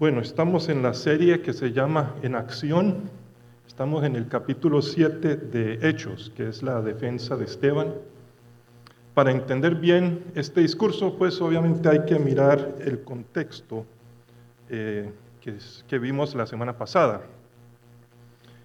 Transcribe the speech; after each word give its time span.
Bueno, 0.00 0.22
estamos 0.22 0.70
en 0.70 0.82
la 0.82 0.94
serie 0.94 1.42
que 1.42 1.52
se 1.52 1.72
llama 1.72 2.14
En 2.22 2.34
Acción. 2.34 3.10
Estamos 3.66 4.02
en 4.02 4.16
el 4.16 4.28
capítulo 4.28 4.80
7 4.80 5.36
de 5.36 5.78
Hechos, 5.86 6.32
que 6.34 6.48
es 6.48 6.62
la 6.62 6.80
defensa 6.80 7.36
de 7.36 7.44
Esteban. 7.44 7.92
Para 9.12 9.30
entender 9.30 9.74
bien 9.74 10.24
este 10.34 10.62
discurso, 10.62 11.18
pues 11.18 11.38
obviamente 11.42 11.86
hay 11.90 12.06
que 12.06 12.18
mirar 12.18 12.76
el 12.80 13.02
contexto 13.02 13.84
eh, 14.70 15.12
que, 15.42 15.98
vimos 15.98 16.34
la 16.34 16.46
semana 16.46 16.78
pasada. 16.78 17.20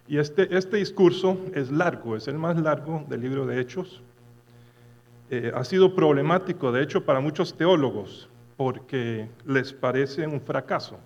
Y 0.07 0.19
este, 0.19 0.57
este 0.57 0.77
discurso 0.77 1.37
es 1.53 1.69
largo, 1.69 2.15
es 2.15 2.29
el 2.29 2.37
más 2.37 2.55
largo 2.61 3.03
del 3.09 3.19
libro 3.19 3.45
de 3.45 3.59
Hechos. 3.59 4.01
Eh, 5.29 5.51
ha 5.53 5.65
sido 5.65 5.95
problemático, 5.95 6.71
de 6.71 6.81
hecho, 6.81 7.03
para 7.03 7.19
muchos 7.19 7.57
teólogos, 7.57 8.29
porque 8.55 9.27
les 9.45 9.73
parece 9.73 10.25
un 10.27 10.39
fracaso. 10.39 10.97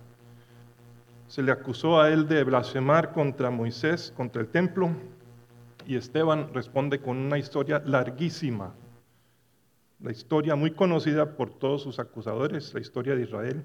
Se 1.30 1.44
le 1.44 1.52
acusó 1.52 2.00
a 2.00 2.10
él 2.10 2.26
de 2.26 2.42
blasfemar 2.42 3.12
contra 3.12 3.50
Moisés, 3.50 4.12
contra 4.16 4.42
el 4.42 4.48
templo, 4.48 4.90
y 5.86 5.94
Esteban 5.94 6.52
responde 6.52 6.98
con 6.98 7.16
una 7.18 7.38
historia 7.38 7.80
larguísima, 7.86 8.74
la 10.00 10.10
historia 10.10 10.56
muy 10.56 10.72
conocida 10.72 11.36
por 11.36 11.50
todos 11.50 11.82
sus 11.82 12.00
acusadores, 12.00 12.74
la 12.74 12.80
historia 12.80 13.14
de 13.14 13.22
Israel, 13.22 13.64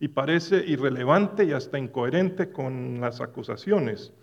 y 0.00 0.08
parece 0.08 0.64
irrelevante 0.66 1.44
y 1.44 1.52
hasta 1.52 1.78
incoherente 1.78 2.50
con 2.50 3.02
las 3.02 3.20
acusaciones. 3.20 4.14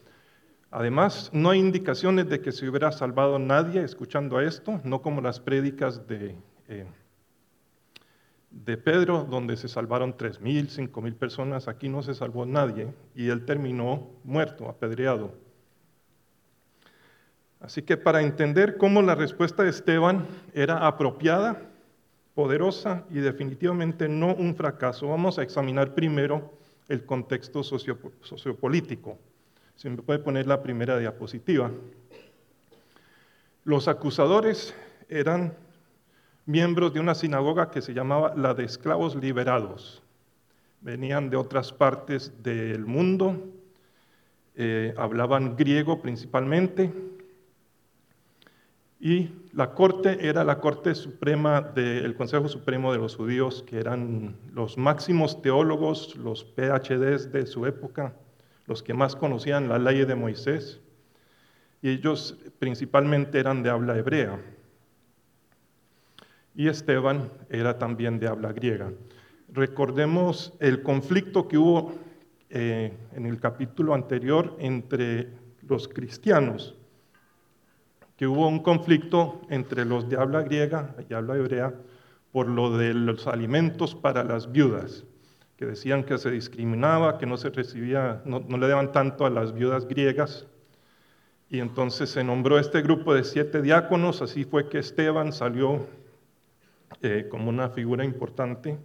Además, 0.72 1.30
no 1.32 1.52
hay 1.52 1.60
indicaciones 1.60 2.30
de 2.30 2.42
que 2.42 2.52
se 2.52 2.68
hubiera 2.68 2.92
salvado 2.92 3.38
nadie 3.38 3.84
escuchando 3.84 4.42
esto, 4.42 4.82
no 4.84 5.04
como 5.04 5.22
las 5.22 5.40
prédicas 5.40 6.08
de, 6.08 6.36
eh, 6.68 6.88
de 8.52 8.78
Pedro, 8.78 9.28
donde 9.30 9.58
se 9.58 9.68
salvaron 9.68 10.16
3.000, 10.16 10.92
5.000 10.92 11.16
personas. 11.16 11.68
Aquí 11.68 11.90
no 11.90 12.02
se 12.02 12.14
salvó 12.14 12.46
nadie 12.46 12.94
y 13.16 13.30
él 13.30 13.46
terminó 13.46 14.10
muerto, 14.24 14.68
apedreado. 14.70 15.34
Así 17.60 17.82
que 17.82 17.98
para 17.98 18.22
entender 18.22 18.78
cómo 18.78 19.02
la 19.02 19.16
respuesta 19.16 19.64
de 19.64 19.70
Esteban 19.70 20.26
era 20.54 20.88
apropiada, 20.88 21.62
poderosa 22.34 23.04
y 23.10 23.20
definitivamente 23.20 24.08
no 24.08 24.34
un 24.34 24.56
fracaso, 24.56 25.10
vamos 25.10 25.38
a 25.38 25.44
examinar 25.44 25.94
primero 25.94 26.54
el 26.88 27.06
contexto 27.06 27.64
sociopolítico. 27.64 29.20
Se 29.76 29.90
me 29.90 29.98
puede 29.98 30.20
poner 30.20 30.48
la 30.48 30.64
primera 30.64 30.98
diapositiva. 30.98 31.70
Los 33.66 33.88
acusadores 33.88 34.74
eran 35.10 35.54
miembros 36.50 36.96
de 36.96 37.00
una 37.00 37.14
sinagoga 37.14 37.70
que 37.70 37.80
se 37.80 37.94
llamaba 37.94 38.34
la 38.36 38.56
de 38.56 38.64
esclavos 38.64 39.16
liberados. 39.16 40.02
Venían 40.82 41.30
de 41.30 41.38
otras 41.38 41.72
partes 41.72 42.34
del 42.42 42.88
mundo, 42.88 43.38
eh, 44.56 44.96
hablaban 44.98 45.56
griego 45.56 46.02
principalmente, 46.02 46.92
y 49.00 49.30
la 49.54 49.76
corte 49.76 50.28
era 50.28 50.44
la 50.44 50.60
corte 50.60 50.96
suprema 50.96 51.62
del 51.62 52.16
Consejo 52.16 52.50
Supremo 52.50 52.92
de 52.94 52.98
los 52.98 53.16
Judíos, 53.16 53.64
que 53.68 53.78
eran 53.78 54.36
los 54.52 54.76
máximos 54.76 55.44
teólogos, 55.44 56.16
los 56.16 56.44
PhDs 56.44 57.32
de 57.32 57.46
su 57.46 57.68
época, 57.68 58.16
los 58.66 58.82
que 58.82 58.96
más 58.96 59.16
conocían 59.16 59.70
la 59.70 59.78
ley 59.78 60.04
de 60.04 60.16
Moisés, 60.16 60.82
y 61.84 61.90
ellos 61.90 62.40
principalmente 62.58 63.40
eran 63.40 63.62
de 63.62 63.70
habla 63.70 63.96
hebrea. 63.96 64.40
Y 66.56 66.68
Esteban 66.68 67.32
era 67.50 67.78
también 67.78 68.20
de 68.20 68.28
habla 68.28 68.52
griega. 68.54 68.92
Recordemos 69.50 70.54
el 70.60 70.84
conflicto 70.84 71.48
que 71.48 71.58
hubo 71.58 71.94
eh, 72.50 72.94
en 73.14 73.26
el 73.26 73.40
capítulo 73.40 73.94
anterior 73.94 74.56
entre 74.60 75.30
los 75.68 75.88
cristianos, 75.88 76.76
que 78.18 78.28
hubo 78.28 78.48
un 78.48 78.60
conflicto 78.60 79.42
entre 79.50 79.86
los 79.86 80.10
de 80.10 80.18
habla 80.18 80.42
griega 80.42 80.96
y 81.10 81.14
habla 81.14 81.38
hebrea 81.38 81.74
por 82.32 82.48
lo 82.48 82.78
de 82.78 82.94
los 82.94 83.28
alimentos 83.28 83.96
para 83.96 84.24
las 84.24 84.52
viudas 84.52 85.06
que 85.60 85.66
decían 85.66 86.06
que 86.06 86.18
se 86.18 86.32
discriminaba, 86.32 87.18
que 87.18 87.26
no 87.26 87.36
se 87.36 87.50
recibía, 87.50 88.22
no, 88.24 88.40
le 88.40 88.66
daban 88.66 88.94
tanto 88.94 89.26
a 89.26 89.30
las 89.30 89.54
viudas 89.54 89.90
griegas. 89.90 90.48
Y 91.50 91.60
entonces 91.60 92.12
se 92.12 92.24
nombró 92.24 92.60
este 92.60 92.82
grupo 92.82 93.14
de 93.14 93.26
siete 93.26 93.62
diáconos, 93.62 94.22
así 94.22 94.46
fue 94.46 94.70
que 94.70 94.80
Esteban 94.80 95.34
salió 95.34 95.86
eh, 97.02 97.28
como 97.30 97.50
una 97.50 97.70
figura 97.70 98.04
importante. 98.04 98.78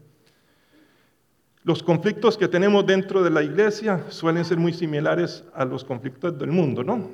Los 1.64 1.82
conflictos 1.82 2.36
que 2.36 2.48
tenemos 2.48 2.86
dentro 2.86 3.22
de 3.22 3.30
la 3.30 3.42
iglesia 3.42 4.04
suelen 4.10 4.44
ser 4.44 4.58
muy 4.58 4.72
similares 4.72 5.44
a 5.54 5.64
los 5.64 5.84
conflictos 5.84 6.38
del 6.38 6.50
mundo, 6.50 6.84
¿no? 6.84 7.10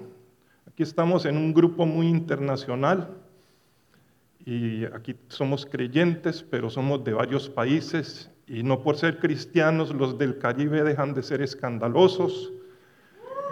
Aquí 0.66 0.82
estamos 0.82 1.24
en 1.24 1.36
un 1.36 1.54
grupo 1.54 1.86
muy 1.86 2.08
internacional 2.08 3.08
y 4.44 4.84
aquí 4.86 5.14
somos 5.28 5.66
creyentes, 5.66 6.42
pero 6.42 6.70
somos 6.70 7.04
de 7.04 7.12
varios 7.12 7.48
países 7.48 8.30
y 8.46 8.62
no 8.62 8.82
por 8.82 8.96
ser 8.96 9.18
cristianos 9.18 9.94
los 9.94 10.18
del 10.18 10.38
Caribe 10.38 10.82
dejan 10.82 11.14
de 11.14 11.22
ser 11.22 11.42
escandalosos. 11.42 12.52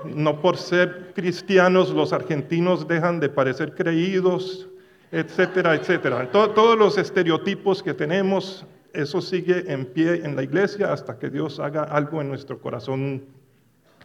No 0.04 0.40
por 0.40 0.56
ser 0.56 1.12
cristianos 1.14 1.90
los 1.90 2.12
argentinos 2.12 2.86
dejan 2.86 3.20
de 3.20 3.28
parecer 3.28 3.74
creídos, 3.74 4.67
etcétera, 5.10 5.74
etcétera. 5.74 6.30
todos 6.30 6.78
los 6.78 6.98
estereotipos 6.98 7.82
que 7.82 7.94
tenemos, 7.94 8.66
eso 8.92 9.20
sigue 9.20 9.70
en 9.72 9.86
pie 9.86 10.24
en 10.24 10.36
la 10.36 10.42
iglesia 10.42 10.92
hasta 10.92 11.18
que 11.18 11.30
Dios 11.30 11.60
haga 11.60 11.84
algo 11.84 12.20
en 12.20 12.28
nuestro 12.28 12.60
corazón 12.60 13.24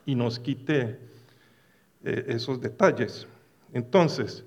y 0.06 0.16
nos 0.16 0.40
quite 0.40 1.00
eh, 2.04 2.26
esos 2.28 2.60
detalles. 2.62 3.28
Entonces, 3.74 4.46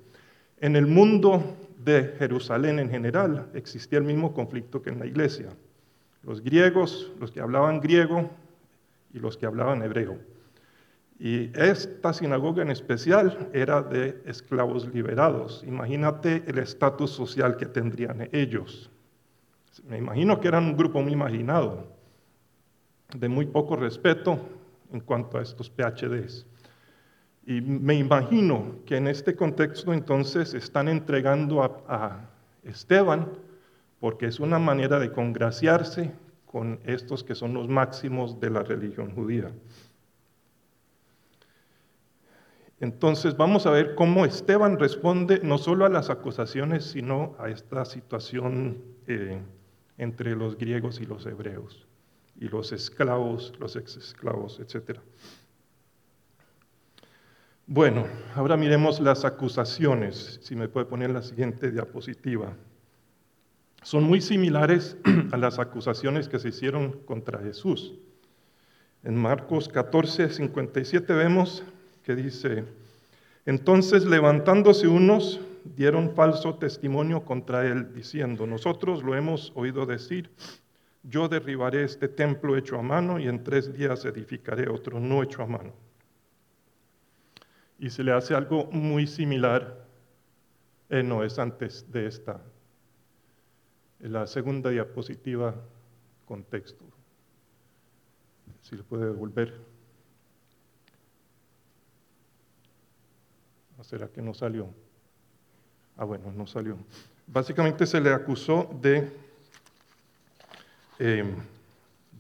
en 0.61 0.77
el 0.77 0.87
mundo 0.87 1.57
de 1.85 2.15
Jerusalén 2.19 2.79
en 2.79 2.91
general 2.91 3.49
existía 3.55 3.99
el 3.99 4.05
mismo 4.05 4.35
conflicto 4.35 4.83
que 4.83 4.91
en 4.91 4.99
la 4.99 5.07
iglesia 5.07 5.49
los 6.23 6.43
griegos, 6.43 7.13
los 7.21 7.31
que 7.31 7.41
hablaban 7.41 7.81
griego 7.81 8.29
y 9.15 9.19
los 9.21 9.37
que 9.37 9.47
hablaban 9.47 9.83
hebreo. 9.83 10.19
Y 11.19 11.51
esta 11.59 12.13
sinagoga 12.13 12.63
en 12.63 12.71
especial 12.71 13.49
era 13.53 13.81
de 13.83 14.23
esclavos 14.27 14.87
liberados. 14.93 15.65
Imagínate 15.67 16.45
el 16.47 16.59
estatus 16.59 17.11
social 17.11 17.57
que 17.57 17.67
tendrían 17.67 18.29
ellos. 18.33 18.91
Me 19.89 19.99
imagino 19.99 20.41
que 20.41 20.49
eran 20.49 20.65
un 20.65 20.77
grupo 20.77 21.01
muy 21.01 21.13
imaginado, 21.13 21.87
de 23.15 23.29
muy 23.29 23.47
poco 23.47 23.77
respeto 23.77 24.39
en 24.93 25.01
cuanto 25.01 25.39
a 25.39 25.43
estos 25.43 25.71
PhDs. 25.71 26.47
Y 27.47 27.61
me 27.61 27.95
imagino 27.95 28.77
que 28.85 28.97
en 28.97 29.07
este 29.07 29.37
contexto 29.37 29.95
entonces 29.95 30.53
están 30.53 30.89
entregando 30.89 31.63
a, 31.63 31.85
a 31.89 32.31
Esteban 32.65 33.31
porque 34.01 34.27
es 34.27 34.41
una 34.41 34.59
manera 34.59 34.99
de 34.99 35.13
congraciarse 35.13 36.13
con 36.45 36.81
estos 36.85 37.25
que 37.25 37.35
son 37.35 37.55
los 37.55 37.69
máximos 37.69 38.41
de 38.41 38.51
la 38.51 38.63
religión 38.63 39.13
judía. 39.15 39.53
Entonces 42.81 43.37
vamos 43.37 43.67
a 43.67 43.71
ver 43.71 43.95
cómo 43.95 44.25
Esteban 44.27 44.79
responde 44.79 45.41
no 45.43 45.59
solo 45.59 45.87
a 45.87 45.89
las 45.89 46.11
acusaciones, 46.11 46.85
sino 46.85 47.35
a 47.39 47.49
esta 47.49 47.85
situación 47.85 48.83
eh, 49.07 49.41
entre 49.99 50.37
los 50.37 50.59
griegos 50.59 51.01
y 51.01 51.07
los 51.07 51.25
hebreos, 51.25 51.87
y 52.39 52.49
los 52.49 52.73
esclavos, 52.73 53.55
los 53.59 53.77
ex-esclavos, 53.77 54.61
etc. 54.61 54.99
Bueno, 57.67 58.07
ahora 58.35 58.57
miremos 58.57 59.01
las 59.01 59.25
acusaciones, 59.25 60.39
si 60.43 60.55
me 60.55 60.69
puede 60.69 60.87
poner 60.87 61.11
la 61.11 61.23
siguiente 61.23 61.71
diapositiva 61.71 62.55
son 63.87 64.03
muy 64.03 64.21
similares 64.21 64.97
a 65.31 65.37
las 65.37 65.61
acusaciones 65.61 66.29
que 66.29 66.41
se 66.41 66.49
hicieron 66.49 66.91
contra 67.05 67.39
Jesús. 67.39 67.95
En 69.05 69.15
Marcos 69.15 69.69
14, 69.69 70.29
57 70.29 71.13
vemos 71.13 71.63
que 72.07 72.15
dice, 72.15 72.65
entonces 73.47 74.05
levantándose 74.05 74.87
unos 74.87 75.41
dieron 75.65 76.15
falso 76.15 76.55
testimonio 76.55 77.25
contra 77.25 77.67
él, 77.67 77.93
diciendo, 77.93 78.47
nosotros 78.47 79.03
lo 79.03 79.17
hemos 79.17 79.51
oído 79.57 79.87
decir, 79.87 80.31
yo 81.03 81.29
derribaré 81.29 81.83
este 81.83 82.07
templo 82.07 82.57
hecho 82.57 82.79
a 82.79 82.83
mano 82.83 83.19
y 83.19 83.27
en 83.27 83.43
tres 83.43 83.77
días 83.77 84.05
edificaré 84.05 84.69
otro 84.69 85.01
no 85.01 85.25
hecho 85.25 85.43
a 85.43 85.47
mano. 85.47 85.73
Y 87.81 87.91
se 87.91 88.05
le 88.05 88.13
hace 88.13 88.37
algo 88.37 88.67
muy 88.67 89.09
similar, 89.09 89.85
eh, 90.89 91.03
no 91.03 91.25
es 91.25 91.41
antes 91.41 91.91
de 91.91 92.07
esta 92.07 92.41
en 93.99 94.13
la 94.13 94.29
segunda 94.29 94.71
diapositiva, 94.71 95.57
contexto. 96.25 96.85
Si 98.61 98.77
lo 98.77 98.85
puede 98.85 99.07
devolver. 99.07 99.66
¿Será 103.83 104.09
que 104.09 104.23
no 104.23 104.35
salió? 104.35 104.69
Ah, 105.97 106.05
bueno, 106.05 106.33
no 106.33 106.47
salió. 106.47 106.77
Básicamente 107.27 107.87
se 107.87 108.01
le 108.01 108.13
acusó 108.13 108.71
de 108.81 109.11
eh, 110.99 111.25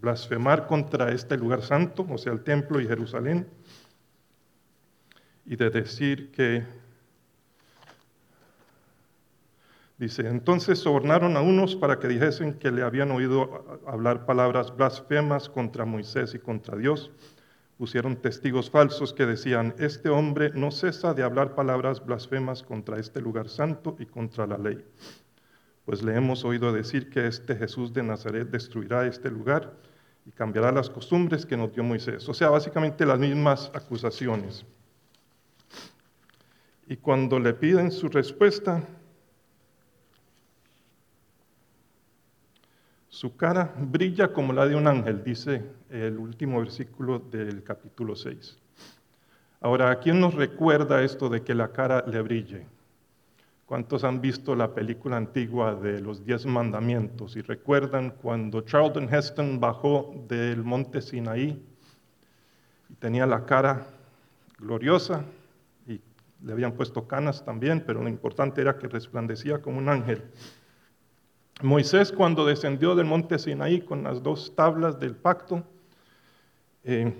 blasfemar 0.00 0.66
contra 0.66 1.10
este 1.12 1.36
lugar 1.36 1.62
santo, 1.62 2.06
o 2.08 2.18
sea, 2.18 2.32
el 2.32 2.44
templo 2.44 2.80
y 2.80 2.86
Jerusalén, 2.86 3.46
y 5.44 5.56
de 5.56 5.70
decir 5.70 6.30
que, 6.30 6.64
dice, 9.98 10.28
entonces 10.28 10.78
sobornaron 10.78 11.36
a 11.36 11.40
unos 11.40 11.74
para 11.74 11.98
que 11.98 12.08
dijesen 12.08 12.54
que 12.54 12.70
le 12.70 12.82
habían 12.82 13.10
oído 13.10 13.80
hablar 13.86 14.26
palabras 14.26 14.76
blasfemas 14.76 15.48
contra 15.48 15.84
Moisés 15.84 16.34
y 16.34 16.38
contra 16.38 16.76
Dios. 16.76 17.10
Pusieron 17.78 18.16
testigos 18.16 18.70
falsos 18.70 19.12
que 19.12 19.26
decían, 19.26 19.74
este 19.78 20.08
hombre 20.08 20.50
no 20.54 20.70
cesa 20.70 21.12
de 21.12 21.22
hablar 21.22 21.54
palabras 21.54 22.04
blasfemas 22.04 22.62
contra 22.62 22.98
este 22.98 23.20
lugar 23.20 23.48
santo 23.50 23.96
y 23.98 24.06
contra 24.06 24.46
la 24.46 24.56
ley. 24.56 24.82
Pues 25.84 26.02
le 26.02 26.16
hemos 26.16 26.44
oído 26.44 26.72
decir 26.72 27.10
que 27.10 27.26
este 27.26 27.54
Jesús 27.54 27.92
de 27.92 28.02
Nazaret 28.02 28.48
destruirá 28.48 29.06
este 29.06 29.30
lugar 29.30 29.74
y 30.24 30.32
cambiará 30.32 30.72
las 30.72 30.88
costumbres 30.88 31.44
que 31.44 31.56
nos 31.56 31.72
dio 31.72 31.84
Moisés. 31.84 32.26
O 32.28 32.34
sea, 32.34 32.48
básicamente 32.48 33.04
las 33.04 33.18
mismas 33.18 33.70
acusaciones. 33.74 34.64
Y 36.88 36.96
cuando 36.96 37.38
le 37.38 37.52
piden 37.52 37.92
su 37.92 38.08
respuesta, 38.08 38.82
su 43.16 43.34
cara 43.34 43.72
brilla 43.78 44.30
como 44.30 44.52
la 44.52 44.66
de 44.66 44.76
un 44.76 44.86
ángel, 44.86 45.24
dice 45.24 45.64
el 45.88 46.18
último 46.18 46.60
versículo 46.60 47.18
del 47.18 47.62
capítulo 47.62 48.14
6. 48.14 48.58
Ahora, 49.62 49.90
¿a 49.90 50.00
quién 50.00 50.20
nos 50.20 50.34
recuerda 50.34 51.02
esto 51.02 51.30
de 51.30 51.40
que 51.40 51.54
la 51.54 51.72
cara 51.72 52.04
le 52.06 52.20
brille? 52.20 52.66
¿Cuántos 53.64 54.04
han 54.04 54.20
visto 54.20 54.54
la 54.54 54.74
película 54.74 55.16
antigua 55.16 55.74
de 55.74 55.98
los 56.02 56.26
Diez 56.26 56.44
Mandamientos 56.44 57.36
y 57.36 57.40
recuerdan 57.40 58.10
cuando 58.10 58.60
Charlton 58.60 59.08
Heston 59.10 59.60
bajó 59.60 60.14
del 60.28 60.62
monte 60.62 61.00
Sinaí 61.00 61.58
y 62.90 62.94
tenía 62.96 63.24
la 63.24 63.46
cara 63.46 63.86
gloriosa 64.58 65.24
le 66.44 66.52
habían 66.52 66.72
puesto 66.72 67.08
canas 67.08 67.44
también, 67.44 67.82
pero 67.86 68.02
lo 68.02 68.08
importante 68.08 68.60
era 68.60 68.78
que 68.78 68.88
resplandecía 68.88 69.60
como 69.62 69.78
un 69.78 69.88
ángel. 69.88 70.22
Moisés 71.62 72.12
cuando 72.12 72.44
descendió 72.44 72.94
del 72.94 73.06
monte 73.06 73.38
Sinaí 73.38 73.80
con 73.80 74.02
las 74.02 74.22
dos 74.22 74.54
tablas 74.54 75.00
del 75.00 75.16
pacto, 75.16 75.64
eh, 76.84 77.14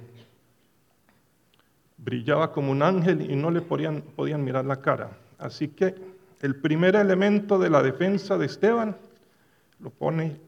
brillaba 1.97 2.53
como 2.53 2.71
un 2.71 2.83
ángel 2.83 3.31
y 3.31 3.35
no 3.35 3.51
le 3.51 3.63
podían, 3.63 4.05
mirar 4.45 4.67
la 4.67 4.81
cara. 4.83 5.17
Así 5.39 5.69
que 5.69 5.95
el 6.43 6.57
primer 6.57 6.97
elemento 6.97 7.59
de 7.59 7.71
la 7.71 7.83
defensa 7.83 8.37
de 8.37 8.47
Esteban 8.47 8.97
lo 9.81 9.91
pone, 9.91 10.39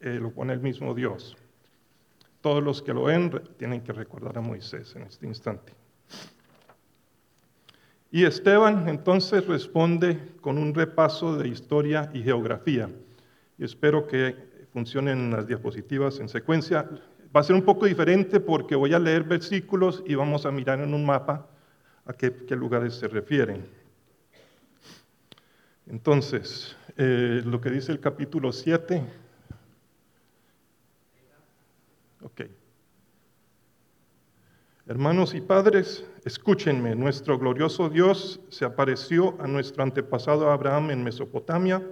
eh, 0.00 0.18
lo 0.20 0.30
pone 0.32 0.52
el 0.52 0.60
mismo 0.60 0.94
Dios. 0.94 1.36
Todos 2.40 2.62
los 2.62 2.82
que 2.82 2.92
lo 2.92 3.04
ven 3.04 3.40
tienen 3.56 3.82
que 3.82 3.92
recordar 3.92 4.36
a 4.36 4.40
Moisés 4.40 4.96
en 4.96 5.02
este 5.02 5.26
instante. 5.26 5.77
Y 8.10 8.24
Esteban 8.24 8.88
entonces 8.88 9.46
responde 9.46 10.18
con 10.40 10.56
un 10.56 10.74
repaso 10.74 11.36
de 11.36 11.48
historia 11.48 12.10
y 12.14 12.22
geografía. 12.22 12.88
Espero 13.58 14.06
que 14.06 14.34
funcionen 14.72 15.30
las 15.30 15.46
diapositivas 15.46 16.18
en 16.20 16.28
secuencia. 16.28 16.88
Va 17.36 17.40
a 17.40 17.44
ser 17.44 17.54
un 17.54 17.62
poco 17.62 17.84
diferente 17.84 18.40
porque 18.40 18.74
voy 18.74 18.94
a 18.94 18.98
leer 18.98 19.24
versículos 19.24 20.02
y 20.06 20.14
vamos 20.14 20.46
a 20.46 20.50
mirar 20.50 20.80
en 20.80 20.94
un 20.94 21.04
mapa 21.04 21.48
a 22.06 22.14
qué, 22.14 22.32
lugares 22.56 22.94
se 22.94 23.08
refieren. 23.08 23.66
Entonces, 25.86 26.76
eh, 26.96 27.42
lo 27.44 27.60
que 27.60 27.70
dice 27.70 27.92
el 27.92 28.00
capítulo 28.00 28.52
7. 28.52 29.02
Ok. 32.22 32.42
Hermanos 34.88 35.34
y 35.34 35.42
padres, 35.42 36.02
escúchenme, 36.24 36.94
nuestro 36.94 37.38
glorioso 37.38 37.90
Dios 37.90 38.40
se 38.48 38.64
apareció 38.64 39.36
a 39.38 39.46
nuestro 39.46 39.82
antepasado 39.82 40.50
Abraham 40.50 40.90
en 40.92 41.04
Mesopotamia 41.04 41.82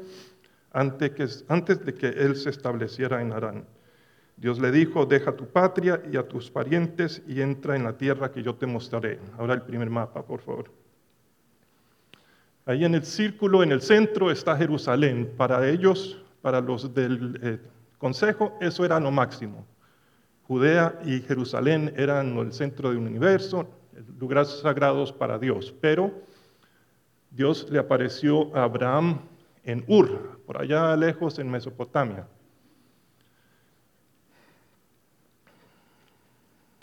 antes, 0.72 1.84
de 1.84 1.92
que 1.92 2.08
él 2.08 2.36
se 2.36 2.48
estableciera 2.48 3.20
en 3.20 3.34
Harán. 3.34 3.66
Dios 4.38 4.58
le 4.58 4.70
dijo, 4.70 5.04
deja 5.04 5.36
tu 5.36 5.46
patria 5.46 6.00
y 6.10 6.16
a 6.16 6.26
tus 6.26 6.50
parientes 6.50 7.22
y 7.28 7.42
entra 7.42 7.76
en 7.76 7.84
la 7.84 7.98
tierra 7.98 8.32
que 8.32 8.42
yo 8.42 8.54
te 8.54 8.64
mostraré. 8.64 9.20
Ahora 9.36 9.52
el 9.52 9.60
primer 9.60 9.90
mapa, 9.90 10.24
por 10.24 10.40
favor. 10.40 10.70
Ahí 12.64 12.82
en 12.82 12.94
el 12.94 13.04
círculo, 13.04 13.62
en 13.62 13.72
el 13.72 13.82
centro, 13.82 14.30
está 14.30 14.56
Jerusalén. 14.56 15.34
Para 15.36 15.68
ellos, 15.68 16.24
para 16.40 16.62
los 16.62 16.94
del 16.94 17.38
eh, 17.42 17.58
consejo, 17.98 18.56
eso 18.62 18.86
era 18.86 18.98
lo 18.98 19.10
máximo. 19.10 19.66
Judea 20.46 21.00
y 21.04 21.20
Jerusalén 21.22 21.92
eran 21.96 22.38
el 22.38 22.52
centro 22.52 22.90
del 22.90 22.98
universo, 22.98 23.68
lugares 24.18 24.60
sagrados 24.60 25.12
para 25.12 25.38
Dios, 25.38 25.74
pero 25.80 26.12
Dios 27.30 27.66
le 27.68 27.80
apareció 27.80 28.54
a 28.56 28.62
Abraham 28.62 29.20
en 29.64 29.84
Ur, 29.88 30.40
por 30.46 30.60
allá 30.60 30.94
lejos 30.96 31.40
en 31.40 31.50
Mesopotamia. 31.50 32.28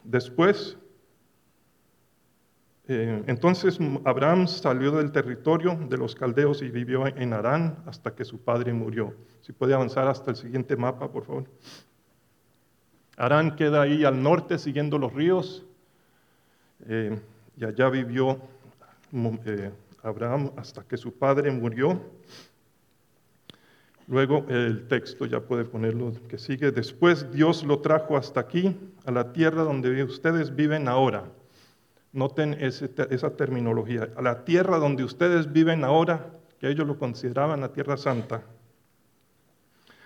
Después, 0.04 0.78
eh, 2.90 3.24
entonces 3.28 3.80
Abraham 4.04 4.48
salió 4.48 4.92
del 4.92 5.14
territorio 5.14 5.80
de 5.90 5.98
los 5.98 6.16
caldeos 6.16 6.62
y 6.62 6.70
vivió 6.70 7.08
en 7.08 7.32
Arán 7.32 7.82
hasta 7.86 8.14
que 8.14 8.26
su 8.26 8.44
padre 8.44 8.74
murió. 8.74 9.16
Si 9.40 9.54
puede 9.54 9.74
avanzar 9.74 10.10
hasta 10.10 10.32
el 10.32 10.36
siguiente 10.36 10.76
mapa, 10.76 11.10
por 11.10 11.24
favor. 11.24 11.46
Arán 13.18 13.56
queda 13.56 13.82
ahí 13.82 14.06
al 14.06 14.22
norte 14.22 14.58
siguiendo 14.58 14.98
los 14.98 15.14
ríos 15.14 15.64
eh, 16.88 17.20
y 17.56 17.66
allá 17.66 17.90
vivió 17.90 18.40
eh, 19.46 19.72
Abraham 20.02 20.52
hasta 20.58 20.84
que 20.84 20.98
su 20.98 21.14
padre 21.14 21.52
murió. 21.52 22.02
Luego 24.08 24.46
el 24.50 24.88
texto 24.88 25.26
ya 25.26 25.40
puede 25.40 25.64
ponerlo 25.64 26.14
que 26.28 26.38
sigue. 26.38 26.72
Después 26.72 27.32
Dios 27.32 27.64
lo 27.64 27.80
trajo 27.80 28.18
hasta 28.18 28.42
aquí, 28.42 28.78
a 29.06 29.12
la 29.12 29.32
tierra 29.32 29.64
donde 29.64 30.04
ustedes 30.04 30.56
viven 30.56 30.88
ahora. 30.88 31.24
Noten 32.12 32.54
esa 32.60 33.36
terminología. 33.38 34.10
A 34.18 34.22
la 34.22 34.44
tierra 34.44 34.78
donde 34.78 35.04
ustedes 35.04 35.52
viven 35.52 35.84
ahora, 35.84 36.32
que 36.60 36.70
ellos 36.70 36.86
lo 36.86 37.00
consideraban 37.00 37.62
la 37.62 37.72
tierra 37.72 37.96
santa. 37.96 38.44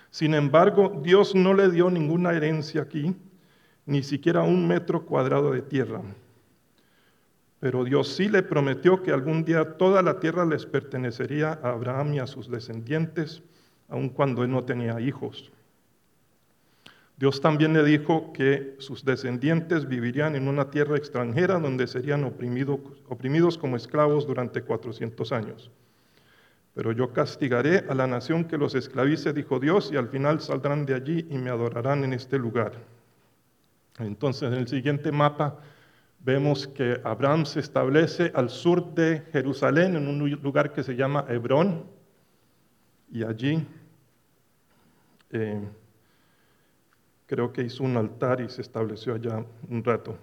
Sin 0.09 0.33
embargo, 0.33 0.99
Dios 1.03 1.35
no 1.35 1.53
le 1.53 1.69
dio 1.69 1.89
ninguna 1.89 2.33
herencia 2.33 2.81
aquí, 2.81 3.15
ni 3.85 4.03
siquiera 4.03 4.43
un 4.43 4.67
metro 4.67 5.05
cuadrado 5.05 5.51
de 5.51 5.61
tierra. 5.61 6.01
Pero 7.59 7.83
Dios 7.83 8.09
sí 8.09 8.29
le 8.29 8.43
prometió 8.43 9.01
que 9.01 9.11
algún 9.11 9.43
día 9.43 9.77
toda 9.77 10.01
la 10.01 10.19
tierra 10.19 10.45
les 10.45 10.65
pertenecería 10.65 11.59
a 11.63 11.71
Abraham 11.71 12.13
y 12.13 12.19
a 12.19 12.27
sus 12.27 12.49
descendientes, 12.49 13.41
aun 13.89 14.09
cuando 14.09 14.43
él 14.43 14.51
no 14.51 14.63
tenía 14.63 14.99
hijos. 14.99 15.51
Dios 17.17 17.41
también 17.41 17.73
le 17.73 17.83
dijo 17.83 18.31
que 18.31 18.75
sus 18.77 19.03
descendientes 19.03 19.87
vivirían 19.87 20.35
en 20.35 20.47
una 20.47 20.69
tierra 20.69 20.97
extranjera 20.97 21.57
donde 21.59 21.87
serían 21.87 22.23
oprimidos 22.23 23.57
como 23.57 23.75
esclavos 23.75 24.27
durante 24.27 24.61
400 24.61 25.31
años. 25.31 25.71
Pero 26.77 26.91
yo 26.91 27.11
castigaré 27.11 27.85
a 27.89 27.95
la 27.95 28.05
nación 28.05 28.45
que 28.45 28.55
los 28.55 28.75
esclavice, 28.75 29.33
dijo 29.33 29.59
Dios, 29.59 29.89
y 29.91 29.97
al 29.97 30.09
final 30.09 30.41
saldrán 30.41 30.85
de 30.85 30.93
allí 30.93 31.25
y 31.27 31.39
me 31.39 31.49
adorarán 31.49 32.03
en 32.03 32.13
este 32.13 32.37
lugar. 32.37 32.73
Entonces, 33.97 34.43
en 34.43 34.59
el 34.59 34.67
siguiente 34.67 35.11
mapa 35.11 35.57
vemos 36.19 36.67
que 36.67 37.01
Abraham 37.03 37.47
se 37.47 37.61
establece 37.61 38.31
al 38.35 38.51
sur 38.51 38.93
de 38.93 39.23
Jerusalén, 39.31 39.95
en 39.95 40.07
un 40.07 40.29
lugar 40.29 40.71
que 40.71 40.83
se 40.83 40.95
llama 40.95 41.25
Hebrón, 41.27 41.83
y 43.11 43.23
allí 43.23 43.65
eh, 45.31 45.67
creo 47.25 47.51
que 47.53 47.63
hizo 47.63 47.85
un 47.85 47.97
altar 47.97 48.39
y 48.39 48.49
se 48.49 48.61
estableció 48.61 49.15
allá 49.15 49.43
un 49.67 49.83
rato. 49.83 50.15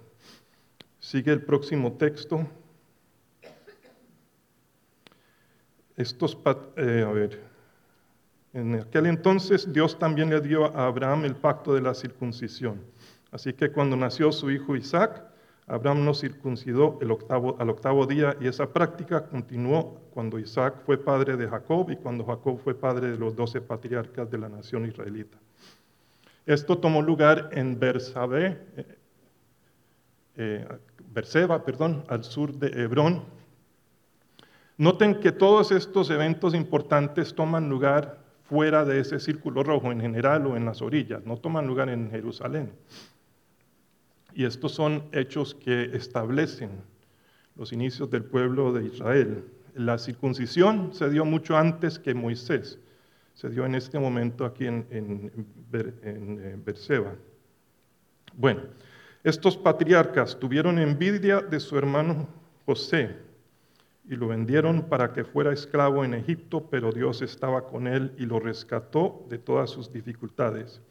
Sigue 1.00 1.32
el 1.32 1.42
próximo 1.42 1.94
texto, 1.94 2.46
Estos, 5.96 6.36
eh, 6.76 7.04
a 7.06 7.12
ver, 7.12 7.40
en 8.52 8.74
aquel 8.74 9.06
entonces 9.06 9.72
Dios 9.72 9.98
también 9.98 10.30
le 10.30 10.40
dio 10.40 10.66
a 10.76 10.86
Abraham 10.86 11.24
el 11.24 11.36
pacto 11.36 11.74
de 11.74 11.80
la 11.80 11.94
circuncisión. 11.94 12.80
Así 13.30 13.52
que 13.52 13.70
cuando 13.70 13.96
nació 13.96 14.30
su 14.30 14.50
hijo 14.50 14.76
Isaac, 14.76 15.22
Abraham 15.66 16.04
no 16.04 16.14
circuncidó 16.14 16.98
el 17.00 17.10
octavo, 17.10 17.56
al 17.58 17.70
octavo 17.70 18.06
día 18.06 18.36
y 18.40 18.46
esa 18.46 18.72
práctica 18.72 19.26
continuó 19.26 20.00
cuando 20.12 20.38
Isaac 20.38 20.82
fue 20.84 20.98
padre 20.98 21.36
de 21.36 21.48
Jacob 21.48 21.90
y 21.90 21.96
cuando 21.96 22.24
Jacob 22.24 22.60
fue 22.62 22.74
padre 22.74 23.10
de 23.12 23.18
los 23.18 23.34
doce 23.34 23.60
patriarcas 23.60 24.30
de 24.30 24.38
la 24.38 24.48
nación 24.48 24.86
israelita. 24.86 25.38
Esto 26.44 26.76
tomó 26.76 27.00
lugar 27.00 27.48
en 27.52 27.78
Bersabé, 27.78 28.60
eh, 28.76 28.98
eh, 30.36 30.68
Berseba, 31.12 31.64
perdón, 31.64 32.04
al 32.08 32.24
sur 32.24 32.52
de 32.52 32.82
Hebrón, 32.82 33.24
Noten 34.76 35.20
que 35.20 35.30
todos 35.30 35.70
estos 35.70 36.10
eventos 36.10 36.54
importantes 36.54 37.34
toman 37.34 37.68
lugar 37.68 38.18
fuera 38.42 38.84
de 38.84 39.00
ese 39.00 39.20
círculo 39.20 39.62
rojo 39.62 39.92
en 39.92 40.00
general 40.00 40.46
o 40.46 40.56
en 40.56 40.64
las 40.64 40.82
orillas, 40.82 41.24
no 41.24 41.36
toman 41.36 41.66
lugar 41.66 41.88
en 41.88 42.10
Jerusalén. 42.10 42.72
Y 44.34 44.44
estos 44.44 44.72
son 44.72 45.04
hechos 45.12 45.54
que 45.54 45.96
establecen 45.96 46.70
los 47.56 47.72
inicios 47.72 48.10
del 48.10 48.24
pueblo 48.24 48.72
de 48.72 48.86
Israel. 48.86 49.44
La 49.76 49.96
circuncisión 49.96 50.92
se 50.92 51.08
dio 51.08 51.24
mucho 51.24 51.56
antes 51.56 52.00
que 52.00 52.14
Moisés, 52.14 52.80
se 53.34 53.48
dio 53.48 53.64
en 53.64 53.76
este 53.76 53.98
momento 53.98 54.44
aquí 54.44 54.66
en, 54.66 54.86
en, 54.90 55.46
en 56.02 56.64
Berseba. 56.64 57.14
Bueno, 58.36 58.62
estos 59.22 59.56
patriarcas 59.56 60.38
tuvieron 60.38 60.80
envidia 60.80 61.40
de 61.40 61.60
su 61.60 61.78
hermano 61.78 62.28
José 62.66 63.16
y 64.08 64.16
lo 64.16 64.28
vendieron 64.28 64.82
para 64.82 65.12
que 65.12 65.24
fuera 65.24 65.52
esclavo 65.52 66.04
en 66.04 66.14
Egipto, 66.14 66.68
pero 66.70 66.92
Dios 66.92 67.22
estaba 67.22 67.66
con 67.66 67.86
él 67.86 68.12
y 68.18 68.26
lo 68.26 68.38
rescató 68.38 69.24
de 69.30 69.38
todas 69.38 69.70
sus 69.70 69.92
dificultades. 69.92 70.82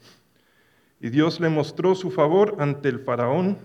Y 0.99 1.09
Dios 1.09 1.39
le 1.39 1.49
mostró 1.49 1.95
su 1.95 2.09
favor 2.09 2.55
ante 2.59 2.89
el 2.89 2.99
faraón, 2.99 3.57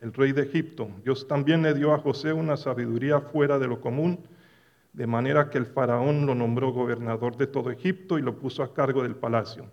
el 0.00 0.12
rey 0.12 0.32
de 0.32 0.42
Egipto. 0.42 0.88
Dios 1.02 1.26
también 1.26 1.62
le 1.62 1.74
dio 1.74 1.92
a 1.92 1.98
José 1.98 2.32
una 2.32 2.56
sabiduría 2.56 3.20
fuera 3.20 3.58
de 3.58 3.66
lo 3.66 3.80
común, 3.80 4.20
de 4.92 5.06
manera 5.06 5.50
que 5.50 5.58
el 5.58 5.66
faraón 5.66 6.26
lo 6.26 6.34
nombró 6.34 6.72
gobernador 6.72 7.36
de 7.36 7.46
todo 7.46 7.70
Egipto 7.70 8.18
y 8.18 8.22
lo 8.22 8.38
puso 8.38 8.62
a 8.62 8.74
cargo 8.74 9.02
del 9.02 9.16
palacio. 9.16 9.66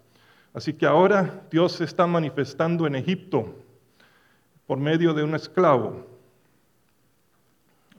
Así 0.54 0.74
que 0.74 0.86
ahora 0.86 1.44
Dios 1.52 1.74
se 1.74 1.84
está 1.84 2.08
manifestando 2.08 2.88
en 2.88 2.96
Egipto 2.96 3.56
por 4.66 4.80
medio 4.80 5.14
de 5.14 5.24
un 5.24 5.36
esclavo, 5.36 6.08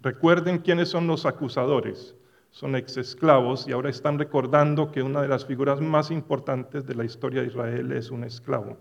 Recuerden 0.07 0.59
quiénes 0.59 0.91
son 0.91 1.09
los 1.09 1.27
acusadores. 1.27 2.15
Son 2.53 2.77
ex 2.77 2.97
esclavos 2.97 3.67
y 3.67 3.73
ahora 3.73 3.91
están 3.91 4.21
recordando 4.21 4.93
que 4.93 5.03
una 5.03 5.21
de 5.21 5.27
las 5.27 5.45
figuras 5.45 5.81
más 5.81 6.13
importantes 6.13 6.87
de 6.87 6.95
la 6.95 7.05
historia 7.05 7.41
de 7.41 7.49
Israel 7.49 7.91
es 7.91 8.13
un 8.13 8.23
esclavo. 8.23 8.77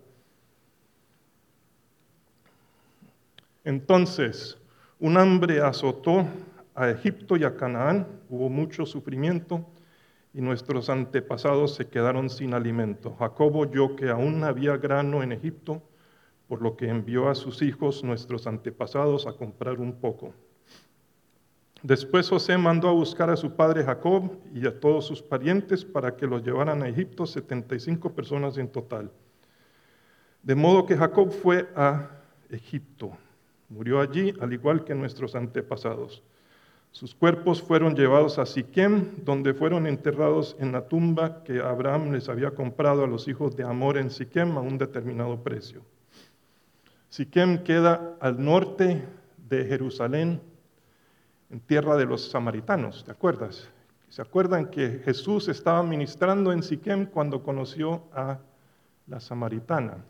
Entonces, 3.64 4.60
un 5.00 5.18
hambre 5.18 5.62
azotó 5.62 6.28
a 6.76 6.92
Egipto 6.92 7.38
y 7.38 7.44
a 7.44 7.58
Canaán, 7.58 8.06
hubo 8.30 8.48
mucho 8.48 8.86
sufrimiento 8.86 9.66
y 10.32 10.42
nuestros 10.42 10.92
antepasados 10.92 11.74
se 11.74 11.88
quedaron 11.88 12.30
sin 12.30 12.54
alimento. 12.54 13.16
Jacob 13.18 13.56
oyó 13.56 13.96
que 13.96 14.12
aún 14.12 14.44
había 14.44 14.78
grano 14.78 15.24
en 15.24 15.32
Egipto, 15.32 15.82
por 16.48 16.62
lo 16.62 16.78
que 16.78 16.88
envió 16.88 17.30
a 17.30 17.34
sus 17.34 17.64
hijos, 17.64 18.04
nuestros 18.04 18.46
antepasados, 18.46 19.26
a 19.26 19.34
comprar 19.34 19.80
un 19.80 19.94
poco. 19.94 20.32
Después 21.86 22.28
José 22.28 22.58
mandó 22.58 22.90
a 22.90 22.94
buscar 22.94 23.30
a 23.30 23.38
su 23.38 23.52
padre 23.52 23.84
Jacob 23.84 24.32
y 24.56 24.66
a 24.66 24.80
todos 24.80 25.06
sus 25.06 25.22
parientes 25.22 25.86
para 25.86 26.16
que 26.16 26.26
los 26.26 26.44
llevaran 26.44 26.82
a 26.82 26.90
Egipto, 26.90 27.28
75 27.28 28.12
personas 28.12 28.58
en 28.58 28.70
total. 28.70 29.12
De 30.42 30.56
modo 30.56 30.88
que 30.88 30.98
Jacob 30.98 31.32
fue 31.32 31.70
a 31.76 32.10
Egipto. 32.50 33.12
Murió 33.70 34.02
allí, 34.02 34.34
al 34.42 34.52
igual 34.52 34.84
que 34.84 34.96
nuestros 34.96 35.36
antepasados. 35.36 36.24
Sus 36.90 37.14
cuerpos 37.14 37.62
fueron 37.62 37.96
llevados 37.96 38.40
a 38.40 38.48
Siquem, 38.48 39.24
donde 39.24 39.54
fueron 39.54 39.86
enterrados 39.86 40.56
en 40.60 40.72
la 40.72 40.88
tumba 40.88 41.44
que 41.44 41.60
Abraham 41.60 42.14
les 42.14 42.30
había 42.30 42.50
comprado 42.50 43.04
a 43.04 43.08
los 43.08 43.28
hijos 43.28 43.56
de 43.56 43.64
Amor 43.64 44.00
en 44.00 44.10
Siquem 44.10 44.58
a 44.58 44.62
un 44.62 44.80
determinado 44.80 45.44
precio. 45.44 45.84
Siquem 47.10 47.64
queda 47.64 48.18
al 48.20 48.44
norte 48.44 49.04
de 49.48 49.66
Jerusalén, 49.66 50.42
en 51.56 51.62
tierra 51.62 51.96
de 51.96 52.04
los 52.04 52.32
samaritanos, 52.32 53.06
¿te 53.06 53.12
acuerdas? 53.12 53.70
¿Se 54.10 54.22
acuerdan 54.22 54.70
que 54.70 55.02
Jesús 55.06 55.48
estaba 55.48 55.82
ministrando 55.84 56.52
en 56.52 56.62
Siquem 56.62 57.06
cuando 57.06 57.44
conoció 57.44 58.04
a 58.14 58.40
la 59.08 59.22
samaritana? 59.22 60.04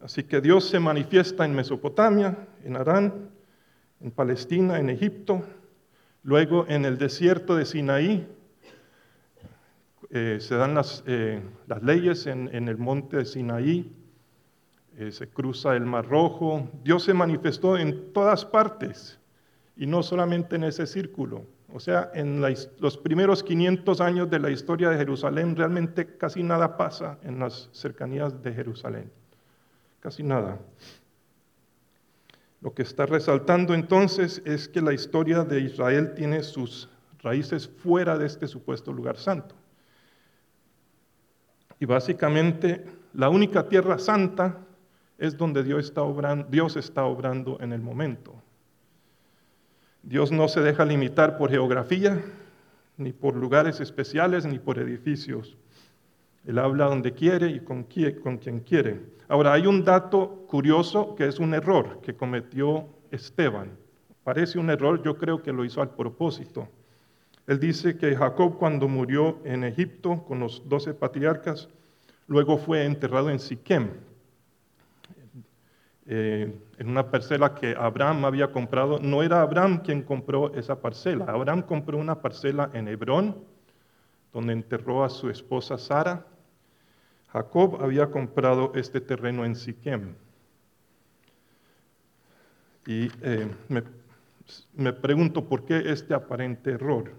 Así 0.00 0.24
que 0.24 0.40
Dios 0.40 0.68
se 0.68 0.80
manifiesta 0.80 1.44
en 1.44 1.54
Mesopotamia, 1.54 2.48
en 2.64 2.74
Arán, 2.74 3.30
en 4.00 4.10
Palestina, 4.10 4.80
en 4.80 4.90
Egipto, 4.90 5.44
luego 6.24 6.66
en 6.66 6.84
el 6.84 6.98
desierto 6.98 7.54
de 7.54 7.64
Sinaí. 7.64 8.26
Eh, 10.10 10.38
se 10.40 10.56
dan 10.56 10.74
las, 10.74 11.04
eh, 11.06 11.40
las 11.68 11.80
leyes 11.80 12.26
en, 12.26 12.52
en 12.52 12.66
el 12.66 12.76
monte 12.76 13.18
de 13.18 13.24
Sinaí, 13.24 13.95
eh, 14.98 15.12
se 15.12 15.28
cruza 15.28 15.76
el 15.76 15.84
Mar 15.84 16.06
Rojo. 16.08 16.70
Dios 16.82 17.04
se 17.04 17.12
manifestó 17.12 17.76
en 17.76 18.12
todas 18.12 18.44
partes 18.44 19.18
y 19.76 19.86
no 19.86 20.02
solamente 20.02 20.56
en 20.56 20.64
ese 20.64 20.86
círculo. 20.86 21.44
O 21.72 21.80
sea, 21.80 22.10
en 22.14 22.40
los 22.78 22.96
primeros 22.96 23.42
500 23.42 24.00
años 24.00 24.30
de 24.30 24.38
la 24.38 24.50
historia 24.50 24.88
de 24.88 24.96
Jerusalén 24.96 25.54
realmente 25.54 26.16
casi 26.16 26.42
nada 26.42 26.76
pasa 26.78 27.18
en 27.22 27.38
las 27.38 27.68
cercanías 27.72 28.42
de 28.42 28.54
Jerusalén. 28.54 29.10
Casi 30.00 30.22
nada. 30.22 30.58
Lo 32.62 32.72
que 32.72 32.82
está 32.82 33.04
resaltando 33.04 33.74
entonces 33.74 34.40
es 34.46 34.68
que 34.68 34.80
la 34.80 34.94
historia 34.94 35.44
de 35.44 35.60
Israel 35.60 36.14
tiene 36.14 36.42
sus 36.42 36.88
raíces 37.18 37.68
fuera 37.68 38.16
de 38.16 38.26
este 38.26 38.46
supuesto 38.46 38.92
lugar 38.92 39.18
santo. 39.18 39.54
Y 41.78 41.84
básicamente 41.84 42.82
la 43.12 43.28
única 43.28 43.68
tierra 43.68 43.98
santa 43.98 44.65
es 45.18 45.36
donde 45.36 45.62
Dios 45.62 45.86
está, 45.86 46.02
obrando, 46.02 46.46
Dios 46.50 46.76
está 46.76 47.04
obrando 47.04 47.58
en 47.60 47.72
el 47.72 47.80
momento. 47.80 48.34
Dios 50.02 50.30
no 50.30 50.46
se 50.48 50.60
deja 50.60 50.84
limitar 50.84 51.36
por 51.36 51.50
geografía, 51.50 52.22
ni 52.96 53.12
por 53.12 53.34
lugares 53.34 53.80
especiales, 53.80 54.46
ni 54.46 54.58
por 54.58 54.78
edificios. 54.78 55.56
Él 56.46 56.58
habla 56.58 56.86
donde 56.86 57.12
quiere 57.12 57.50
y 57.50 57.60
con, 57.60 57.82
quien 57.82 58.60
quiere. 58.60 59.00
Ahora, 59.28 59.52
hay 59.52 59.66
un 59.66 59.84
dato 59.84 60.46
curioso 60.46 61.16
que 61.16 61.26
es 61.26 61.40
un 61.40 61.54
error 61.54 62.00
que 62.02 62.14
cometió 62.14 62.88
Esteban. 63.10 63.76
Parece 64.22 64.58
un 64.58 64.70
error, 64.70 65.02
yo 65.02 65.16
creo 65.16 65.42
que 65.42 65.52
lo 65.52 65.64
hizo 65.64 65.82
al 65.82 65.90
propósito. 65.90 66.68
Él 67.48 67.58
dice 67.58 67.96
que 67.96 68.14
Jacob 68.14 68.58
cuando 68.58 68.88
murió 68.88 69.38
en 69.44 69.64
Egipto 69.64 70.24
con 70.24 70.40
los 70.40 70.68
doce 70.68 70.94
patriarcas, 70.94 71.68
luego 72.28 72.58
fue 72.58 72.84
enterrado 72.84 73.30
en 73.30 73.38
Siquem, 73.38 73.90
eh, 76.08 76.54
en 76.78 76.88
una 76.88 77.10
parcela 77.10 77.54
que 77.54 77.74
Abraham 77.76 78.24
había 78.24 78.52
comprado. 78.52 79.00
No 79.00 79.24
era 79.24 79.42
Abraham 79.42 79.82
quien 79.82 80.02
compró 80.02 80.54
esa 80.54 80.80
parcela. 80.80 81.24
Abraham 81.26 81.62
compró 81.62 81.98
una 81.98 82.22
parcela 82.22 82.70
en 82.74 82.86
Hebrón, 82.86 83.36
donde 84.32 84.52
enterró 84.52 85.02
a 85.02 85.08
su 85.08 85.28
esposa 85.30 85.78
Sara. 85.78 86.24
Jacob 87.32 87.82
había 87.82 88.10
comprado 88.10 88.72
este 88.76 89.00
terreno 89.00 89.44
en 89.44 89.56
Siquem. 89.56 90.14
Y 92.86 93.10
eh, 93.22 93.48
me, 94.74 94.92
pregunto 94.92 95.48
por 95.48 95.64
qué 95.64 95.90
este 95.90 96.14
aparente 96.14 96.70
error. 96.70 97.12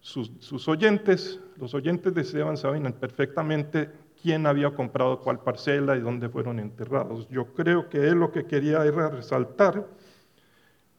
Sus, 0.00 0.32
sus 0.40 0.66
oyentes, 0.66 1.38
los 1.56 1.74
oyentes 1.74 2.12
de 2.12 2.22
Esteban 2.22 2.56
saben 2.56 2.92
perfectamente 2.94 3.88
quién 4.22 4.46
había 4.46 4.70
comprado 4.70 5.20
cuál 5.20 5.40
parcela 5.40 5.96
y 5.96 6.00
dónde 6.00 6.28
fueron 6.28 6.58
enterrados. 6.58 7.28
Yo 7.28 7.54
creo 7.54 7.88
que 7.88 8.08
él 8.08 8.14
lo 8.14 8.32
que 8.32 8.46
quería 8.46 8.84
era 8.84 9.08
resaltar 9.08 9.86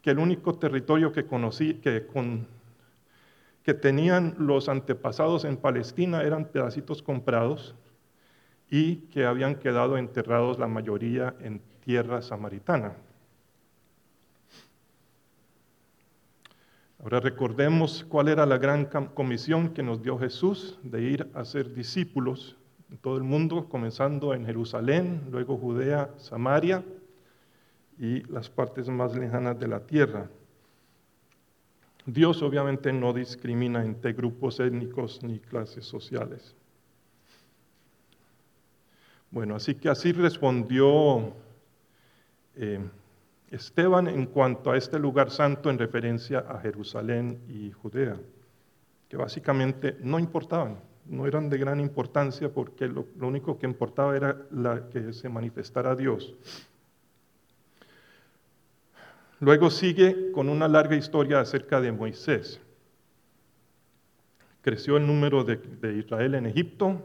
que 0.01 0.11
el 0.11 0.19
único 0.19 0.57
territorio 0.57 1.11
que 1.11 1.25
conocí, 1.25 1.75
que, 1.75 2.07
que 3.63 3.73
tenían 3.73 4.35
los 4.39 4.67
antepasados 4.67 5.45
en 5.45 5.57
Palestina 5.57 6.23
eran 6.23 6.45
pedacitos 6.45 7.03
comprados 7.03 7.75
y 8.69 8.97
que 9.11 9.25
habían 9.25 9.55
quedado 9.55 9.97
enterrados 9.97 10.57
la 10.57 10.67
mayoría 10.67 11.35
en 11.41 11.61
tierra 11.83 12.21
samaritana. 12.21 12.95
Ahora 17.03 17.19
recordemos 17.19 18.05
cuál 18.07 18.27
era 18.27 18.45
la 18.45 18.57
gran 18.57 18.85
comisión 18.85 19.73
que 19.73 19.81
nos 19.83 20.03
dio 20.03 20.17
Jesús 20.19 20.79
de 20.83 21.01
ir 21.01 21.31
a 21.33 21.43
ser 21.45 21.73
discípulos 21.73 22.57
en 22.91 22.97
todo 22.97 23.15
el 23.15 23.23
mundo, 23.23 23.69
comenzando 23.69 24.33
en 24.33 24.45
Jerusalén, 24.45 25.21
luego 25.31 25.57
Judea, 25.57 26.09
Samaria 26.17 26.83
y 27.97 28.21
las 28.23 28.49
partes 28.49 28.89
más 28.89 29.15
lejanas 29.15 29.57
de 29.57 29.67
la 29.69 29.79
tierra. 29.79 30.29
Dios 32.05 32.41
obviamente 32.41 32.91
no 32.91 33.13
discrimina 33.13 33.85
entre 33.85 34.11
grupos 34.11 34.59
étnicos 34.59 35.23
ni 35.23 35.39
clases 35.39 35.85
sociales. 35.85 36.53
Bueno, 39.29 39.55
así 39.55 39.75
que 39.75 39.87
así 39.87 40.11
respondió 40.11 41.33
eh, 42.55 42.79
Esteban 43.51 44.09
en 44.09 44.25
cuanto 44.25 44.71
a 44.71 44.77
este 44.77 44.99
lugar 44.99 45.31
santo 45.31 45.69
en 45.69 45.79
referencia 45.79 46.39
a 46.39 46.59
Jerusalén 46.59 47.39
y 47.47 47.71
Judea, 47.71 48.17
que 49.07 49.15
básicamente 49.15 49.95
no 50.01 50.19
importaban 50.19 50.90
no 51.11 51.27
eran 51.27 51.49
de 51.49 51.57
gran 51.57 51.79
importancia 51.79 52.51
porque 52.51 52.87
lo, 52.87 53.05
único 53.19 53.59
que 53.59 53.67
importaba 53.67 54.15
era 54.15 54.37
la, 54.49 54.87
que 54.89 55.11
se 55.11 55.27
manifestara 55.27 55.95
Dios. 55.95 56.33
Luego 59.41 59.69
sigue 59.69 60.31
con 60.31 60.47
una 60.47 60.67
larga 60.67 60.95
historia 60.95 61.41
acerca 61.41 61.81
de 61.81 61.91
Moisés. 61.91 62.61
creció 64.61 64.95
el 64.97 65.05
número 65.05 65.43
de, 65.43 65.57
de 65.57 65.97
Israel 65.97 66.35
en 66.35 66.45
Egipto, 66.45 67.01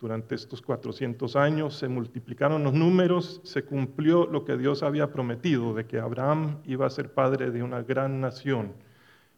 durante 0.00 0.36
estos 0.36 0.62
400 0.62 1.34
años 1.34 1.76
se 1.76 1.88
multiplicaron 1.88 2.62
los 2.62 2.72
números, 2.72 3.40
se 3.42 3.64
cumplió 3.64 4.26
lo 4.26 4.44
que 4.44 4.56
Dios 4.56 4.84
había 4.84 5.10
prometido, 5.10 5.74
de 5.74 5.86
que 5.86 5.98
Abraham 5.98 6.58
iba 6.66 6.86
a 6.86 6.90
ser 6.90 7.12
padre 7.12 7.50
de 7.50 7.64
una 7.64 7.82
gran 7.82 8.20
nación 8.20 8.74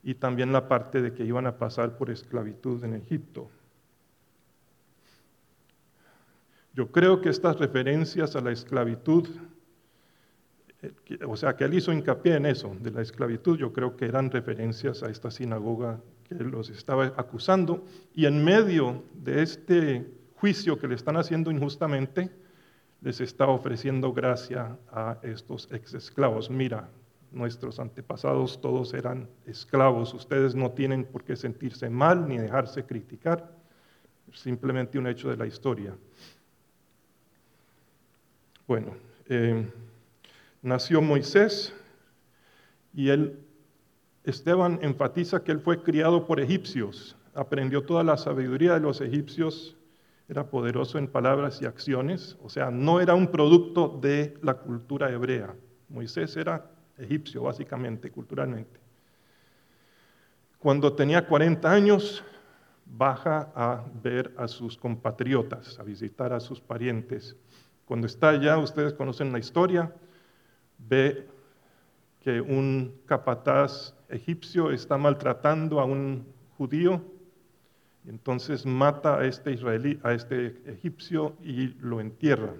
y 0.03 0.15
también 0.15 0.53
la 0.53 0.69
parte 0.69 1.01
de 1.01 1.15
que 1.15 1.25
iban 1.25 1.47
a 1.47 1.57
pasar 1.57 1.97
por 1.97 2.11
esclavitud 2.11 2.85
en 2.85 2.93
Egipto. 2.93 3.49
Yo 6.81 6.91
creo 6.91 7.21
que 7.21 7.29
estas 7.29 7.59
referencias 7.59 8.35
a 8.37 8.41
la 8.41 8.53
esclavitud, 8.53 9.29
eh, 10.81 11.19
o 11.27 11.37
sea, 11.37 11.55
que 11.55 11.65
él 11.65 11.75
hizo 11.75 11.93
hincapié 11.93 12.37
en 12.37 12.47
eso, 12.47 12.75
de 12.81 12.91
la 12.91 13.03
esclavitud, 13.03 13.59
yo 13.59 13.71
creo 13.71 13.99
que 13.99 14.07
eran 14.07 14.31
referencias 14.31 15.03
a 15.03 15.11
esta 15.11 15.31
sinagoga 15.31 16.01
que 16.27 16.37
los 16.37 16.71
estaba 16.71 17.13
acusando, 17.19 17.85
y 18.15 18.25
en 18.25 18.43
medio 18.43 19.05
de 19.13 19.43
este 19.43 20.11
juicio 20.37 20.79
que 20.79 20.89
le 20.89 20.95
están 20.95 21.19
haciendo 21.19 21.51
injustamente, 21.51 22.31
les 23.03 23.21
está 23.21 23.47
ofreciendo 23.49 24.15
gracia 24.15 24.79
a 24.91 25.19
estos 25.23 25.71
ex 25.71 25.93
esclavos. 25.93 26.49
Mira, 26.49 26.89
nuestros 27.31 27.79
antepasados 27.79 28.59
todos 28.59 28.95
eran 28.95 29.29
esclavos, 29.45 30.15
ustedes 30.15 30.55
no 30.55 30.71
tienen 30.71 31.05
por 31.05 31.25
qué 31.25 31.37
sentirse 31.37 31.91
mal 31.91 32.27
ni 32.27 32.39
dejarse 32.39 32.87
criticar, 32.87 33.55
simplemente 34.33 34.99
un 34.99 35.09
hecho 35.09 35.29
de 35.29 35.37
la 35.37 35.47
historia. 35.47 35.95
Bueno, 38.71 38.95
eh, 39.29 39.69
nació 40.63 41.03
Moisés 41.03 41.75
y 42.95 43.09
él, 43.09 43.41
Esteban 44.23 44.79
enfatiza 44.83 45.43
que 45.43 45.51
él 45.51 45.59
fue 45.59 45.83
criado 45.83 46.25
por 46.25 46.39
egipcios, 46.39 47.17
aprendió 47.35 47.83
toda 47.83 48.05
la 48.05 48.17
sabiduría 48.17 48.75
de 48.75 48.79
los 48.79 49.01
egipcios 49.01 49.77
era 50.29 50.49
poderoso 50.49 50.99
en 50.99 51.09
palabras 51.09 51.61
y 51.61 51.67
acciones, 51.67 52.39
o 52.45 52.49
sea, 52.49 52.71
no 52.71 53.01
era 53.01 53.13
un 53.17 53.33
producto 53.33 53.99
de 54.01 54.39
la 54.41 54.55
cultura 54.55 55.11
hebrea. 55.11 55.53
Moisés 55.89 56.37
era 56.37 56.71
egipcio, 56.97 57.43
básicamente, 57.43 58.13
culturalmente. 58.13 58.79
Cuando 60.61 60.93
tenía 60.93 61.27
40 61.27 61.69
años, 61.69 62.23
baja 62.87 63.51
a 63.53 63.85
ver 64.01 64.33
a 64.37 64.47
sus 64.47 64.77
compatriotas, 64.77 65.77
a 65.81 65.83
visitar 65.83 66.33
a 66.33 66.39
sus 66.39 66.61
parientes. 66.61 67.37
Cuando 67.91 68.07
está 68.07 68.29
allá, 68.29 68.57
ustedes 68.57 68.93
conocen 68.93 69.33
la 69.33 69.41
historia, 69.41 69.93
ve 70.79 71.27
que 72.21 72.41
un 72.41 72.95
capataz 73.05 73.97
egipcio 74.09 74.71
está 74.71 74.97
maltratando 74.97 75.81
a 75.81 75.85
un 75.87 76.25
judío 76.57 77.03
entonces 78.07 78.65
mata 78.65 79.19
a 79.19 79.27
este 79.27 79.51
israelí, 79.51 79.99
a 80.05 80.13
este 80.13 80.63
egipcio 80.67 81.35
y 81.43 81.75
lo 81.81 82.01
entierra. 82.01 82.55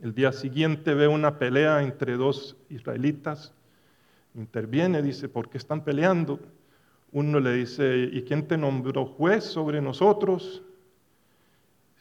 El 0.00 0.14
día 0.14 0.30
siguiente 0.30 0.94
ve 0.94 1.08
una 1.08 1.36
pelea 1.40 1.82
entre 1.82 2.16
dos 2.16 2.56
israelitas. 2.70 3.52
Interviene, 4.36 5.02
dice, 5.02 5.28
¿por 5.28 5.50
qué 5.50 5.58
están 5.58 5.82
peleando? 5.82 6.38
Uno 7.10 7.40
le 7.40 7.52
dice, 7.54 8.08
¿y 8.12 8.22
quién 8.22 8.46
te 8.46 8.56
nombró 8.56 9.06
juez 9.06 9.42
sobre 9.42 9.82
nosotros? 9.82 10.62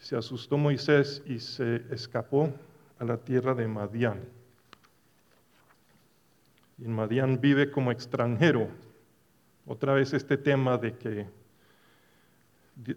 Se 0.03 0.17
asustó 0.17 0.57
Moisés 0.57 1.23
y 1.25 1.39
se 1.39 1.77
escapó 1.89 2.53
a 2.99 3.05
la 3.05 3.15
tierra 3.15 3.55
de 3.55 3.69
Madián. 3.69 4.19
Y 6.77 6.83
en 6.83 6.91
Madián 6.91 7.39
vive 7.39 7.71
como 7.71 7.89
extranjero. 7.89 8.67
Otra 9.65 9.93
vez 9.93 10.11
este 10.11 10.35
tema 10.35 10.77
de 10.77 10.97
que 10.97 11.25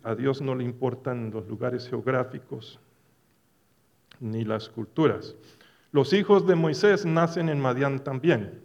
a 0.02 0.16
Dios 0.16 0.42
no 0.42 0.56
le 0.56 0.64
importan 0.64 1.30
los 1.30 1.46
lugares 1.46 1.88
geográficos 1.88 2.80
ni 4.18 4.44
las 4.44 4.68
culturas. 4.68 5.36
Los 5.92 6.12
hijos 6.12 6.44
de 6.44 6.56
Moisés 6.56 7.06
nacen 7.06 7.48
en 7.48 7.60
Madián 7.60 8.02
también. 8.02 8.62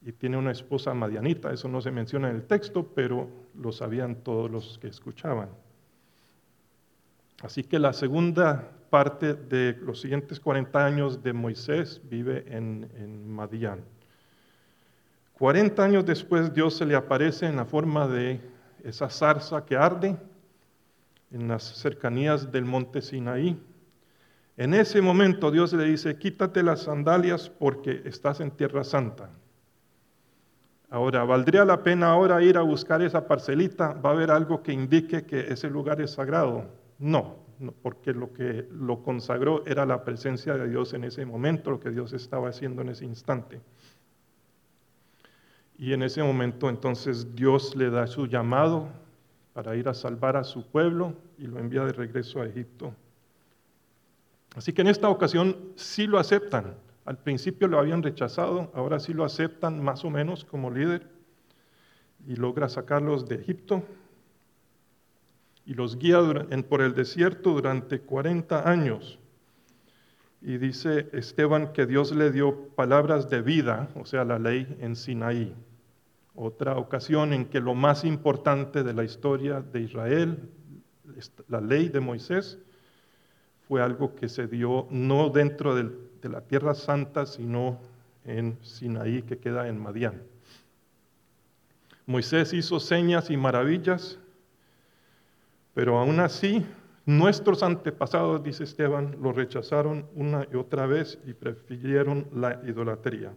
Y 0.00 0.12
tiene 0.12 0.38
una 0.38 0.52
esposa 0.52 0.94
madianita, 0.94 1.52
eso 1.52 1.68
no 1.68 1.82
se 1.82 1.90
menciona 1.90 2.30
en 2.30 2.36
el 2.36 2.46
texto, 2.46 2.94
pero 2.94 3.28
lo 3.54 3.72
sabían 3.72 4.16
todos 4.16 4.50
los 4.50 4.78
que 4.78 4.88
escuchaban. 4.88 5.50
Así 7.42 7.64
que 7.64 7.78
la 7.78 7.92
segunda 7.92 8.70
parte 8.90 9.34
de 9.34 9.76
los 9.82 10.00
siguientes 10.00 10.40
40 10.40 10.84
años 10.84 11.22
de 11.22 11.32
Moisés 11.32 12.00
vive 12.04 12.44
en, 12.48 12.88
en 12.96 13.28
Madián. 13.28 13.84
40 15.34 15.82
años 15.82 16.06
después 16.06 16.54
Dios 16.54 16.76
se 16.76 16.86
le 16.86 16.94
aparece 16.94 17.46
en 17.46 17.56
la 17.56 17.64
forma 17.64 18.06
de 18.06 18.40
esa 18.84 19.10
zarza 19.10 19.64
que 19.64 19.76
arde 19.76 20.16
en 21.32 21.48
las 21.48 21.64
cercanías 21.64 22.52
del 22.52 22.64
monte 22.64 23.02
Sinaí. 23.02 23.60
En 24.56 24.72
ese 24.72 25.02
momento 25.02 25.50
Dios 25.50 25.72
le 25.72 25.84
dice, 25.84 26.16
quítate 26.16 26.62
las 26.62 26.82
sandalias 26.82 27.50
porque 27.50 28.02
estás 28.04 28.38
en 28.38 28.52
tierra 28.52 28.84
santa. 28.84 29.30
Ahora, 30.88 31.24
¿valdría 31.24 31.64
la 31.64 31.82
pena 31.82 32.12
ahora 32.12 32.40
ir 32.40 32.56
a 32.56 32.62
buscar 32.62 33.02
esa 33.02 33.26
parcelita? 33.26 33.94
¿Va 33.94 34.10
a 34.10 34.12
haber 34.12 34.30
algo 34.30 34.62
que 34.62 34.72
indique 34.72 35.24
que 35.24 35.40
ese 35.52 35.68
lugar 35.68 36.00
es 36.00 36.12
sagrado? 36.12 36.83
No, 36.98 37.36
porque 37.82 38.12
lo 38.12 38.32
que 38.32 38.66
lo 38.70 39.02
consagró 39.02 39.64
era 39.66 39.86
la 39.86 40.04
presencia 40.04 40.54
de 40.54 40.68
Dios 40.68 40.94
en 40.94 41.04
ese 41.04 41.24
momento, 41.24 41.70
lo 41.70 41.80
que 41.80 41.90
Dios 41.90 42.12
estaba 42.12 42.48
haciendo 42.48 42.82
en 42.82 42.90
ese 42.90 43.04
instante. 43.04 43.60
Y 45.76 45.92
en 45.92 46.02
ese 46.02 46.22
momento 46.22 46.68
entonces 46.68 47.34
Dios 47.34 47.74
le 47.74 47.90
da 47.90 48.06
su 48.06 48.26
llamado 48.26 48.88
para 49.52 49.76
ir 49.76 49.88
a 49.88 49.94
salvar 49.94 50.36
a 50.36 50.44
su 50.44 50.66
pueblo 50.66 51.14
y 51.38 51.46
lo 51.46 51.58
envía 51.58 51.84
de 51.84 51.92
regreso 51.92 52.40
a 52.40 52.46
Egipto. 52.46 52.94
Así 54.56 54.72
que 54.72 54.82
en 54.82 54.88
esta 54.88 55.08
ocasión 55.08 55.56
sí 55.74 56.06
lo 56.06 56.18
aceptan. 56.18 56.74
Al 57.04 57.18
principio 57.18 57.68
lo 57.68 57.78
habían 57.78 58.02
rechazado, 58.02 58.70
ahora 58.74 58.98
sí 58.98 59.12
lo 59.12 59.24
aceptan 59.24 59.82
más 59.82 60.04
o 60.04 60.10
menos 60.10 60.44
como 60.44 60.70
líder 60.70 61.08
y 62.26 62.36
logra 62.36 62.68
sacarlos 62.68 63.28
de 63.28 63.36
Egipto 63.36 63.82
y 65.66 65.74
los 65.74 65.98
guía 65.98 66.18
por 66.68 66.82
el 66.82 66.94
desierto 66.94 67.50
durante 67.50 68.00
40 68.00 68.68
años. 68.68 69.18
Y 70.42 70.58
dice 70.58 71.08
Esteban 71.12 71.72
que 71.72 71.86
Dios 71.86 72.14
le 72.14 72.30
dio 72.30 72.68
palabras 72.74 73.30
de 73.30 73.40
vida, 73.40 73.88
o 73.94 74.04
sea, 74.04 74.24
la 74.24 74.38
ley 74.38 74.76
en 74.80 74.94
Sinaí. 74.94 75.54
Otra 76.34 76.76
ocasión 76.76 77.32
en 77.32 77.46
que 77.46 77.60
lo 77.60 77.74
más 77.74 78.04
importante 78.04 78.82
de 78.82 78.92
la 78.92 79.04
historia 79.04 79.60
de 79.60 79.80
Israel, 79.80 80.50
la 81.48 81.60
ley 81.60 81.88
de 81.88 82.00
Moisés, 82.00 82.58
fue 83.66 83.80
algo 83.80 84.14
que 84.14 84.28
se 84.28 84.46
dio 84.46 84.86
no 84.90 85.30
dentro 85.30 85.74
de 85.74 86.28
la 86.28 86.42
tierra 86.42 86.74
santa, 86.74 87.24
sino 87.24 87.80
en 88.24 88.58
Sinaí, 88.62 89.22
que 89.22 89.38
queda 89.38 89.68
en 89.68 89.80
Madián. 89.80 90.22
Moisés 92.06 92.52
hizo 92.52 92.80
señas 92.80 93.30
y 93.30 93.36
maravillas, 93.38 94.18
pero 95.74 95.98
aún 95.98 96.20
así 96.20 96.64
Nuestros 97.06 97.62
antepasados, 97.62 98.42
dice 98.42 98.64
Esteban, 98.64 99.18
lo 99.20 99.32
rechazaron 99.32 100.08
una 100.14 100.46
y 100.50 100.56
otra 100.56 100.86
vez 100.86 101.18
y 101.26 101.34
prefirieron 101.34 102.26
la 102.34 102.62
idolatría. 102.66 103.34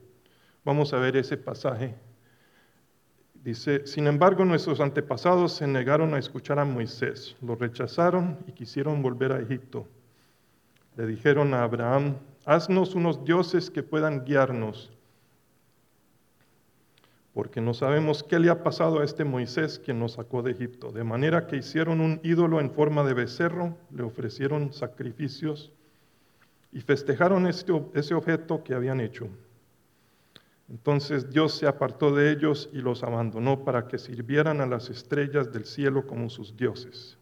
Vamos 0.64 0.94
a 0.94 1.00
ver 1.00 1.18
ese 1.18 1.36
pasaje. 1.36 1.94
Dice, 3.34 3.86
sin 3.86 4.08
embargo, 4.08 4.46
nuestros 4.46 4.80
antepasados 4.80 5.52
se 5.52 5.68
negaron 5.68 6.14
a 6.14 6.18
escuchar 6.18 6.60
a 6.60 6.66
Moisés, 6.66 7.36
lo 7.42 7.56
rechazaron 7.56 8.38
y 8.48 8.54
quisieron 8.54 9.02
volver 9.02 9.34
a 9.34 9.42
Egipto. 9.42 9.86
Le 10.96 11.06
dijeron 11.06 11.54
a 11.54 11.64
Abraham, 11.64 12.16
haznos 12.46 12.96
unos 12.96 13.26
dioses 13.26 13.70
que 13.70 13.84
puedan 13.84 14.24
guiarnos 14.24 14.97
porque 17.38 17.62
no 17.62 17.76
sabemos 17.76 18.24
qué 18.24 18.40
le 18.40 18.50
ha 18.50 18.64
pasado 18.64 19.00
a 19.00 19.06
este 19.06 19.24
Moisés 19.24 19.78
que 19.78 19.94
nos 19.94 20.14
sacó 20.14 20.42
de 20.42 20.54
Egipto. 20.54 20.92
De 20.92 21.04
manera 21.04 21.46
que 21.46 21.58
hicieron 21.58 22.02
un 22.02 22.20
ídolo 22.24 22.60
en 22.60 22.72
forma 22.72 23.04
de 23.04 23.14
becerro, 23.14 23.78
le 23.92 24.02
ofrecieron 24.02 24.74
sacrificios 24.74 25.72
y 26.72 26.82
festejaron 26.82 27.46
este, 27.46 27.80
ese 27.94 28.16
objeto 28.16 28.64
que 28.64 28.74
habían 28.74 29.00
hecho. 29.00 29.28
Entonces 30.68 31.30
Dios 31.30 31.56
se 31.56 31.68
apartó 31.68 32.10
de 32.10 32.32
ellos 32.32 32.72
y 32.74 32.78
los 32.78 33.04
abandonó 33.04 33.64
para 33.64 33.88
que 33.88 34.00
sirvieran 34.00 34.60
a 34.60 34.66
las 34.66 34.90
estrellas 34.90 35.54
del 35.54 35.66
cielo 35.66 36.08
como 36.08 36.32
sus 36.32 36.58
dioses 36.58 37.17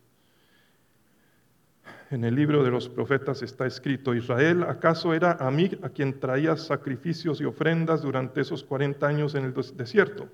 en 2.12 2.24
el 2.24 2.36
libro 2.36 2.64
de 2.64 2.72
los 2.72 2.88
profetas 2.88 3.42
está 3.42 3.66
escrito, 3.66 4.14
Israel, 4.14 4.64
¿acaso 4.64 5.14
era 5.14 5.34
a 5.34 5.50
mí 5.50 5.72
a 5.82 5.90
quien 5.90 6.20
traía 6.20 6.56
sacrificios 6.56 7.42
y 7.42 7.46
ofrendas 7.46 8.02
durante 8.02 8.42
esos 8.42 8.64
40 8.64 9.08
años 9.08 9.36
en 9.36 9.46
el 9.46 9.54
desierto? 9.76 10.30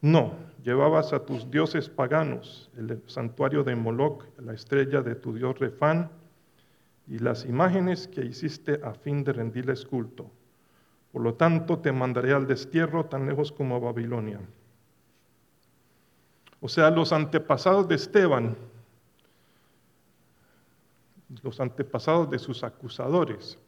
No, 0.00 0.34
llevabas 0.62 1.12
a 1.12 1.24
tus 1.24 1.50
dioses 1.50 1.88
paganos, 1.88 2.70
el 2.76 3.02
santuario 3.06 3.64
de 3.64 3.74
Moloch, 3.74 4.24
la 4.38 4.54
estrella 4.54 5.02
de 5.02 5.14
tu 5.14 5.34
dios 5.34 5.58
Refán, 5.58 6.10
y 7.06 7.18
las 7.18 7.44
imágenes 7.44 8.08
que 8.08 8.24
hiciste 8.24 8.80
a 8.82 8.94
fin 8.94 9.24
de 9.24 9.32
rendirles 9.32 9.84
culto. 9.84 10.30
Por 11.12 11.22
lo 11.22 11.34
tanto, 11.34 11.78
te 11.78 11.92
mandaré 11.92 12.32
al 12.32 12.46
destierro 12.46 13.04
tan 13.04 13.26
lejos 13.26 13.52
como 13.52 13.76
a 13.76 13.78
Babilonia. 13.78 14.40
O 16.60 16.68
sea, 16.68 16.90
los 16.90 17.12
antepasados 17.12 17.86
de 17.88 17.94
Esteban, 17.96 18.56
los 21.42 21.60
antepasados 21.60 22.30
de 22.30 22.38
sus 22.38 22.64
acusadores, 22.64 23.58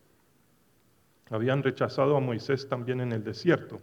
habían 1.31 1.63
rechazado 1.63 2.17
a 2.17 2.21
Moisés 2.21 2.69
también 2.69 3.01
en 3.01 3.13
el 3.13 3.25
desierto 3.25 3.81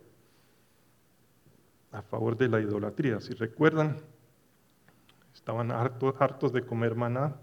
a 1.91 2.01
favor 2.01 2.37
de 2.37 2.47
la 2.47 2.59
idolatría. 2.59 3.19
Si 3.19 3.33
recuerdan, 3.33 3.97
estaban 5.33 5.71
hartos, 5.71 6.15
hartos 6.19 6.53
de 6.53 6.65
comer 6.65 6.95
maná, 6.95 7.35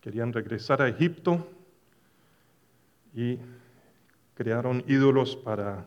querían 0.00 0.32
regresar 0.32 0.82
a 0.82 0.88
Egipto 0.88 1.46
y 3.14 3.38
crearon 4.34 4.84
ídolos 4.86 5.36
para 5.36 5.86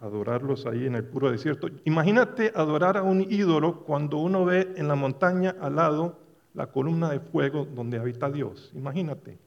adorarlos 0.00 0.66
ahí 0.66 0.86
en 0.86 0.94
el 0.94 1.04
puro 1.04 1.30
desierto. 1.30 1.68
Imagínate 1.84 2.52
adorar 2.54 2.96
a 2.96 3.02
un 3.02 3.20
ídolo 3.20 3.80
cuando 3.80 4.18
uno 4.18 4.44
ve 4.44 4.74
en 4.76 4.88
la 4.88 4.94
montaña 4.94 5.56
al 5.60 5.76
lado 5.76 6.18
la 6.56 6.66
columna 6.66 7.10
de 7.10 7.20
fuego 7.20 7.66
donde 7.66 7.98
habita 7.98 8.30
Dios. 8.30 8.72
Imagínate. 8.74 9.38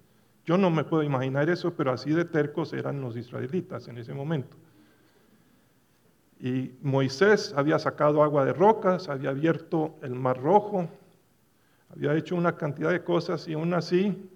Yo 0.45 0.57
no 0.57 0.69
me 0.69 0.83
puedo 0.83 1.03
imaginar 1.03 1.49
eso, 1.49 1.73
pero 1.73 1.91
así 1.91 2.11
de 2.11 2.23
tercos 2.23 2.71
eran 2.71 3.01
los 3.01 3.17
israelitas 3.17 3.87
en 3.87 3.97
ese 3.97 4.13
momento. 4.13 4.55
Y 6.39 6.71
Moisés 6.81 7.53
había 7.57 7.79
sacado 7.79 8.23
agua 8.23 8.45
de 8.45 8.53
rocas, 8.53 9.09
había 9.09 9.31
abierto 9.31 9.97
el 10.01 10.15
mar 10.15 10.39
rojo, 10.39 10.87
había 11.89 12.15
hecho 12.15 12.35
una 12.35 12.55
cantidad 12.55 12.91
de 12.91 13.03
cosas 13.03 13.47
y 13.47 13.53
aún 13.53 13.73
así 13.73 14.29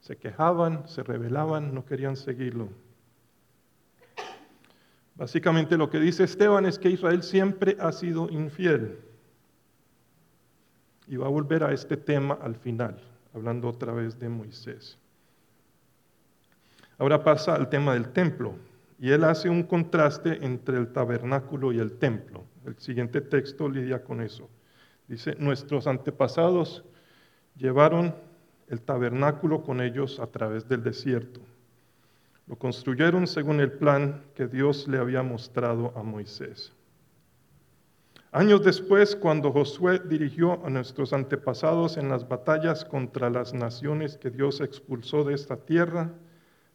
se 0.00 0.16
quejaban, 0.16 0.86
se 0.88 1.02
rebelaban, 1.02 1.72
no 1.72 1.84
querían 1.86 2.16
seguirlo. 2.16 2.68
Básicamente 5.14 5.76
lo 5.76 5.90
que 5.90 6.00
dice 6.00 6.24
Esteban 6.24 6.66
es 6.66 6.78
que 6.78 6.90
Israel 6.90 7.22
siempre 7.22 7.76
ha 7.78 7.92
sido 7.92 8.28
infiel. 8.30 8.98
Y 11.10 11.16
va 11.16 11.26
a 11.26 11.30
volver 11.30 11.64
a 11.64 11.72
este 11.72 11.96
tema 11.96 12.38
al 12.40 12.54
final, 12.54 12.96
hablando 13.34 13.68
otra 13.68 13.92
vez 13.92 14.16
de 14.20 14.28
Moisés. 14.28 14.96
Ahora 16.98 17.24
pasa 17.24 17.56
al 17.56 17.68
tema 17.68 17.94
del 17.94 18.10
templo. 18.10 18.54
Y 19.00 19.10
él 19.10 19.24
hace 19.24 19.48
un 19.48 19.64
contraste 19.64 20.38
entre 20.44 20.78
el 20.78 20.92
tabernáculo 20.92 21.72
y 21.72 21.80
el 21.80 21.98
templo. 21.98 22.44
El 22.64 22.78
siguiente 22.78 23.20
texto 23.22 23.68
lidia 23.68 24.04
con 24.04 24.20
eso. 24.20 24.48
Dice, 25.08 25.34
nuestros 25.40 25.88
antepasados 25.88 26.84
llevaron 27.56 28.14
el 28.68 28.80
tabernáculo 28.80 29.64
con 29.64 29.80
ellos 29.80 30.20
a 30.20 30.28
través 30.28 30.68
del 30.68 30.84
desierto. 30.84 31.40
Lo 32.46 32.54
construyeron 32.54 33.26
según 33.26 33.58
el 33.58 33.72
plan 33.72 34.22
que 34.36 34.46
Dios 34.46 34.86
le 34.86 34.98
había 34.98 35.24
mostrado 35.24 35.92
a 35.96 36.04
Moisés. 36.04 36.72
Años 38.32 38.62
después, 38.62 39.16
cuando 39.16 39.50
Josué 39.50 40.00
dirigió 40.04 40.64
a 40.64 40.70
nuestros 40.70 41.12
antepasados 41.12 41.96
en 41.96 42.08
las 42.08 42.28
batallas 42.28 42.84
contra 42.84 43.28
las 43.28 43.52
naciones 43.54 44.16
que 44.16 44.30
Dios 44.30 44.60
expulsó 44.60 45.24
de 45.24 45.34
esta 45.34 45.56
tierra, 45.56 46.12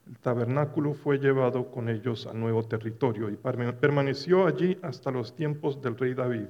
el 0.05 0.19
tabernáculo 0.19 0.93
fue 0.93 1.17
llevado 1.17 1.71
con 1.71 1.87
ellos 1.87 2.27
al 2.27 2.41
nuevo 2.41 2.63
territorio 2.63 3.29
y 3.29 3.37
permaneció 3.37 4.45
allí 4.47 4.77
hasta 4.81 5.11
los 5.11 5.33
tiempos 5.33 5.81
del 5.81 5.97
rey 5.97 6.13
David. 6.13 6.49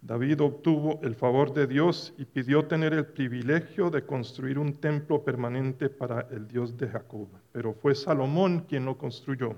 David 0.00 0.40
obtuvo 0.40 0.98
el 1.02 1.14
favor 1.14 1.52
de 1.52 1.66
Dios 1.66 2.14
y 2.16 2.24
pidió 2.24 2.64
tener 2.64 2.94
el 2.94 3.04
privilegio 3.04 3.90
de 3.90 4.06
construir 4.06 4.58
un 4.58 4.80
templo 4.80 5.22
permanente 5.22 5.90
para 5.90 6.26
el 6.30 6.48
Dios 6.48 6.76
de 6.78 6.88
Jacob, 6.88 7.28
pero 7.52 7.74
fue 7.74 7.94
Salomón 7.94 8.60
quien 8.60 8.86
lo 8.86 8.96
construyó. 8.96 9.56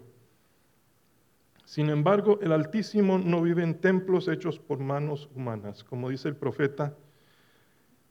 Sin 1.64 1.88
embargo, 1.88 2.38
el 2.42 2.53
Altísimo 2.53 3.18
no 3.18 3.40
vive 3.40 3.62
en 3.62 3.81
templos 3.81 4.29
hechos 4.29 4.59
por 4.59 4.79
manos 4.79 5.29
humanas. 5.35 5.83
Como 5.83 6.11
dice 6.11 6.29
el 6.29 6.37
profeta, 6.37 6.94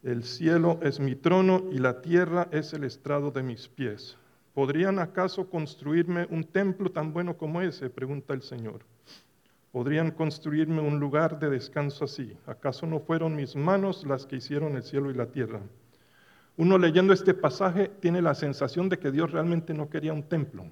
el 0.01 0.23
cielo 0.23 0.79
es 0.81 0.99
mi 0.99 1.15
trono 1.15 1.63
y 1.71 1.77
la 1.77 2.01
tierra 2.01 2.47
es 2.51 2.73
el 2.73 2.83
estrado 2.83 3.31
de 3.31 3.43
mis 3.43 3.67
pies. 3.67 4.17
¿Podrían 4.53 4.99
acaso 4.99 5.49
construirme 5.49 6.27
un 6.29 6.43
templo 6.43 6.91
tan 6.91 7.13
bueno 7.13 7.37
como 7.37 7.61
ese? 7.61 7.89
pregunta 7.89 8.33
el 8.33 8.41
Señor. 8.41 8.81
¿Podrían 9.71 10.11
construirme 10.11 10.81
un 10.81 10.99
lugar 10.99 11.39
de 11.39 11.49
descanso 11.49 12.05
así? 12.05 12.37
¿Acaso 12.45 12.85
no 12.85 12.99
fueron 12.99 13.35
mis 13.35 13.55
manos 13.55 14.05
las 14.05 14.25
que 14.25 14.35
hicieron 14.35 14.75
el 14.75 14.83
cielo 14.83 15.09
y 15.09 15.15
la 15.15 15.27
tierra? 15.27 15.61
Uno 16.57 16.77
leyendo 16.77 17.13
este 17.13 17.33
pasaje 17.33 17.89
tiene 17.99 18.21
la 18.21 18.35
sensación 18.35 18.89
de 18.89 18.99
que 18.99 19.11
Dios 19.11 19.31
realmente 19.31 19.73
no 19.73 19.89
quería 19.89 20.13
un 20.13 20.23
templo. 20.23 20.65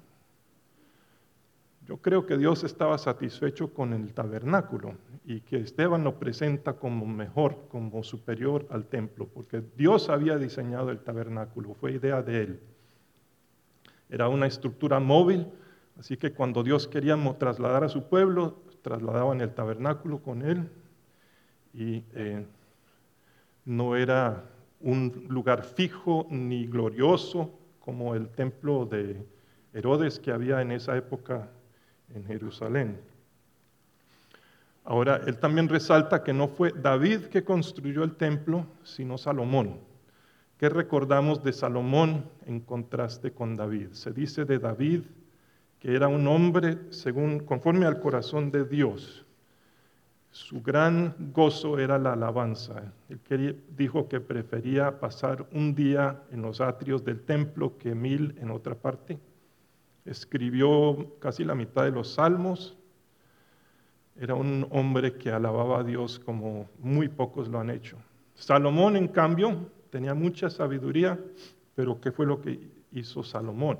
Yo 1.86 1.96
creo 1.96 2.26
que 2.26 2.38
Dios 2.38 2.62
estaba 2.62 2.96
satisfecho 2.96 3.74
con 3.74 3.92
el 3.92 4.14
tabernáculo 4.14 4.94
y 5.24 5.40
que 5.40 5.56
Esteban 5.56 6.04
lo 6.04 6.18
presenta 6.18 6.74
como 6.74 7.06
mejor, 7.06 7.66
como 7.68 8.04
superior 8.04 8.66
al 8.70 8.86
templo, 8.86 9.26
porque 9.26 9.62
Dios 9.76 10.08
había 10.08 10.38
diseñado 10.38 10.90
el 10.90 11.00
tabernáculo, 11.00 11.74
fue 11.74 11.92
idea 11.92 12.22
de 12.22 12.42
él. 12.42 12.60
Era 14.08 14.28
una 14.28 14.46
estructura 14.46 15.00
móvil, 15.00 15.48
así 15.98 16.16
que 16.16 16.32
cuando 16.32 16.62
Dios 16.62 16.86
quería 16.86 17.16
trasladar 17.38 17.82
a 17.82 17.88
su 17.88 18.04
pueblo, 18.04 18.62
trasladaban 18.82 19.40
el 19.40 19.54
tabernáculo 19.54 20.18
con 20.18 20.42
él 20.42 20.68
y 21.72 22.04
eh, 22.14 22.44
no 23.64 23.96
era 23.96 24.44
un 24.80 25.26
lugar 25.28 25.64
fijo 25.64 26.26
ni 26.30 26.66
glorioso 26.66 27.58
como 27.80 28.14
el 28.14 28.28
templo 28.28 28.86
de 28.86 29.24
Herodes 29.72 30.18
que 30.18 30.32
había 30.32 30.60
en 30.60 30.72
esa 30.72 30.96
época 30.96 31.48
en 32.14 32.24
Jerusalén. 32.24 32.98
Ahora, 34.84 35.20
él 35.26 35.38
también 35.38 35.68
resalta 35.68 36.24
que 36.24 36.32
no 36.32 36.48
fue 36.48 36.72
David 36.72 37.26
que 37.26 37.44
construyó 37.44 38.02
el 38.02 38.16
templo, 38.16 38.66
sino 38.82 39.16
Salomón. 39.16 39.78
¿Qué 40.58 40.68
recordamos 40.68 41.42
de 41.42 41.52
Salomón 41.52 42.24
en 42.46 42.60
contraste 42.60 43.32
con 43.32 43.56
David? 43.56 43.88
Se 43.92 44.12
dice 44.12 44.44
de 44.44 44.58
David 44.58 45.02
que 45.80 45.96
era 45.96 46.06
un 46.06 46.28
hombre 46.28 46.78
según 46.90 47.40
conforme 47.40 47.86
al 47.86 47.98
corazón 47.98 48.52
de 48.52 48.64
Dios. 48.64 49.26
Su 50.30 50.62
gran 50.62 51.14
gozo 51.32 51.78
era 51.78 51.98
la 51.98 52.12
alabanza. 52.12 52.92
Él 53.08 53.60
dijo 53.76 54.08
que 54.08 54.20
prefería 54.20 55.00
pasar 55.00 55.44
un 55.52 55.74
día 55.74 56.22
en 56.30 56.42
los 56.42 56.60
atrios 56.60 57.04
del 57.04 57.22
templo 57.22 57.76
que 57.78 57.96
mil 57.96 58.36
en 58.40 58.52
otra 58.52 58.76
parte. 58.76 59.18
Escribió 60.04 61.16
casi 61.18 61.44
la 61.44 61.54
mitad 61.54 61.84
de 61.84 61.90
los 61.90 62.14
salmos. 62.14 62.76
Era 64.16 64.34
un 64.34 64.66
hombre 64.70 65.14
que 65.14 65.30
alababa 65.30 65.80
a 65.80 65.84
Dios 65.84 66.18
como 66.18 66.68
muy 66.78 67.08
pocos 67.08 67.48
lo 67.48 67.60
han 67.60 67.70
hecho. 67.70 67.96
Salomón, 68.34 68.96
en 68.96 69.08
cambio, 69.08 69.70
tenía 69.90 70.14
mucha 70.14 70.50
sabiduría, 70.50 71.18
pero 71.74 72.00
¿qué 72.00 72.12
fue 72.12 72.26
lo 72.26 72.40
que 72.40 72.70
hizo 72.92 73.22
Salomón? 73.22 73.78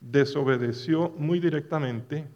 Desobedeció 0.00 1.10
muy 1.16 1.40
directamente 1.40 2.26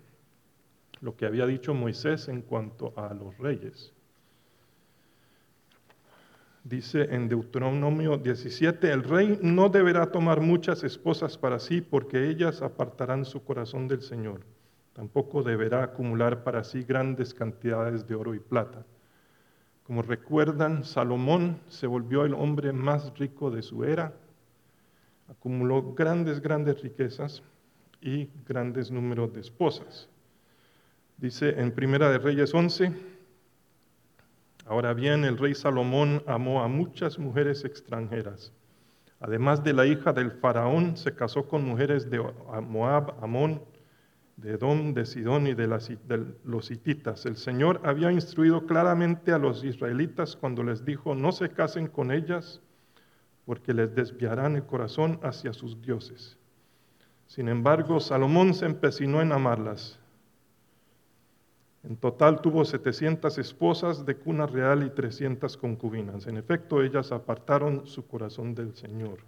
lo 1.00 1.16
que 1.16 1.26
había 1.26 1.46
dicho 1.46 1.74
Moisés 1.74 2.28
en 2.28 2.42
cuanto 2.42 2.92
a 2.96 3.14
los 3.14 3.36
reyes. 3.38 3.93
Dice 6.64 7.14
en 7.14 7.28
Deuteronomio 7.28 8.18
17, 8.18 8.90
el 8.90 9.04
rey 9.04 9.38
no 9.42 9.68
deberá 9.68 10.10
tomar 10.10 10.40
muchas 10.40 10.82
esposas 10.82 11.38
para 11.38 11.58
sí 11.58 11.80
porque 11.80 12.28
ellas 12.28 12.62
apartarán 12.62 13.24
su 13.24 13.44
corazón 13.44 13.86
del 13.86 14.02
Señor. 14.02 14.40
Tampoco 14.92 15.42
deberá 15.42 15.84
acumular 15.84 16.42
para 16.42 16.64
sí 16.64 16.82
grandes 16.82 17.32
cantidades 17.34 18.06
de 18.08 18.14
oro 18.14 18.34
y 18.34 18.40
plata 18.40 18.84
como 19.84 20.00
recuerdan, 20.00 20.82
Salomón 20.82 21.60
se 21.68 21.86
volvió 21.86 22.24
el 22.24 22.32
hombre 22.32 22.72
más 22.72 23.12
rico 23.18 23.50
de 23.50 23.60
su 23.60 23.84
era, 23.84 24.14
acumuló 25.28 25.92
grandes, 25.92 26.40
grandes 26.40 26.80
riquezas 26.80 27.42
y 28.00 28.30
grandes 28.48 28.90
números 28.90 29.34
de 29.34 29.42
esposas. 29.42 30.08
Dice 31.18 31.60
en 31.60 31.70
Primera 31.70 32.10
de 32.10 32.16
Reyes 32.16 32.54
11, 32.54 32.94
ahora 34.66 34.94
bien, 34.94 35.24
el 35.24 35.38
rey 35.38 35.54
Salomón 35.54 36.22
amó 36.26 36.62
a 36.62 36.68
muchas 36.68 37.18
mujeres 37.18 37.64
extranjeras. 37.64 38.52
Además 39.20 39.64
de 39.64 39.72
la 39.72 39.86
hija 39.86 40.12
del 40.12 40.32
faraón, 40.32 40.96
se 40.96 41.14
casó 41.14 41.48
con 41.48 41.64
mujeres 41.64 42.10
de 42.10 42.18
Moab, 42.62 43.14
Amón, 43.22 43.62
de 44.36 44.52
Edom, 44.52 44.94
de 44.94 45.06
Sidón 45.06 45.46
y 45.46 45.54
de, 45.54 45.66
los 46.44 46.70
hititas. 46.70 47.24
El 47.24 47.36
Señor 47.36 47.80
había 47.84 48.10
instruido 48.12 48.66
claramente 48.66 49.32
a 49.32 49.38
los 49.38 49.64
israelitas 49.64 50.36
cuando 50.36 50.62
les 50.62 50.84
dijo, 50.84 51.14
no 51.14 51.32
se 51.32 51.50
casen 51.50 51.86
con 51.86 52.10
ellas 52.10 52.60
porque 53.46 53.74
les 53.74 53.94
desviarán 53.94 54.56
el 54.56 54.66
corazón 54.66 55.20
hacia 55.22 55.52
sus 55.52 55.80
dioses. 55.80 56.36
Sin 57.26 57.48
embargo, 57.48 58.00
Salomón 58.00 58.54
se 58.54 58.66
empecinó 58.66 59.22
en 59.22 59.32
amarlas. 59.32 59.98
En 61.84 61.96
total 61.96 62.40
tuvo 62.40 62.64
700 62.64 63.36
esposas 63.36 64.06
de 64.06 64.16
cuna 64.16 64.46
real 64.46 64.84
y 64.84 64.90
300 64.90 65.56
concubinas. 65.58 66.26
En 66.26 66.38
efecto, 66.38 66.82
ellas 66.82 67.12
apartaron 67.12 67.86
su 67.86 68.06
corazón 68.06 68.54
del 68.54 68.74
Señor. 68.74 69.18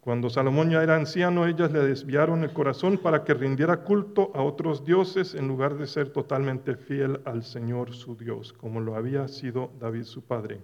Cuando 0.00 0.30
Salomón 0.30 0.70
ya 0.70 0.82
era 0.82 0.94
anciano, 0.94 1.46
ellas 1.46 1.72
le 1.72 1.80
desviaron 1.80 2.44
el 2.44 2.52
corazón 2.52 2.96
para 2.96 3.24
que 3.24 3.34
rindiera 3.34 3.82
culto 3.82 4.30
a 4.34 4.42
otros 4.42 4.84
dioses 4.84 5.34
en 5.34 5.48
lugar 5.48 5.76
de 5.76 5.86
ser 5.86 6.10
totalmente 6.10 6.76
fiel 6.76 7.20
al 7.24 7.42
Señor 7.42 7.92
su 7.92 8.16
Dios, 8.16 8.52
como 8.52 8.80
lo 8.80 8.94
había 8.94 9.26
sido 9.28 9.72
David 9.78 10.04
su 10.04 10.22
padre. 10.22 10.60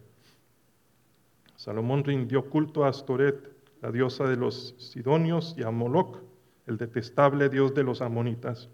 Salomón 1.56 2.04
rindió 2.04 2.48
culto 2.48 2.84
a 2.84 2.88
Astoret, 2.88 3.50
la 3.82 3.90
diosa 3.90 4.24
de 4.24 4.36
los 4.36 4.74
sidonios, 4.78 5.54
y 5.58 5.64
a 5.64 5.70
Moloch, 5.70 6.18
el 6.66 6.78
detestable 6.78 7.48
dios 7.48 7.74
de 7.74 7.82
los 7.82 8.00
amonitas. 8.00 8.70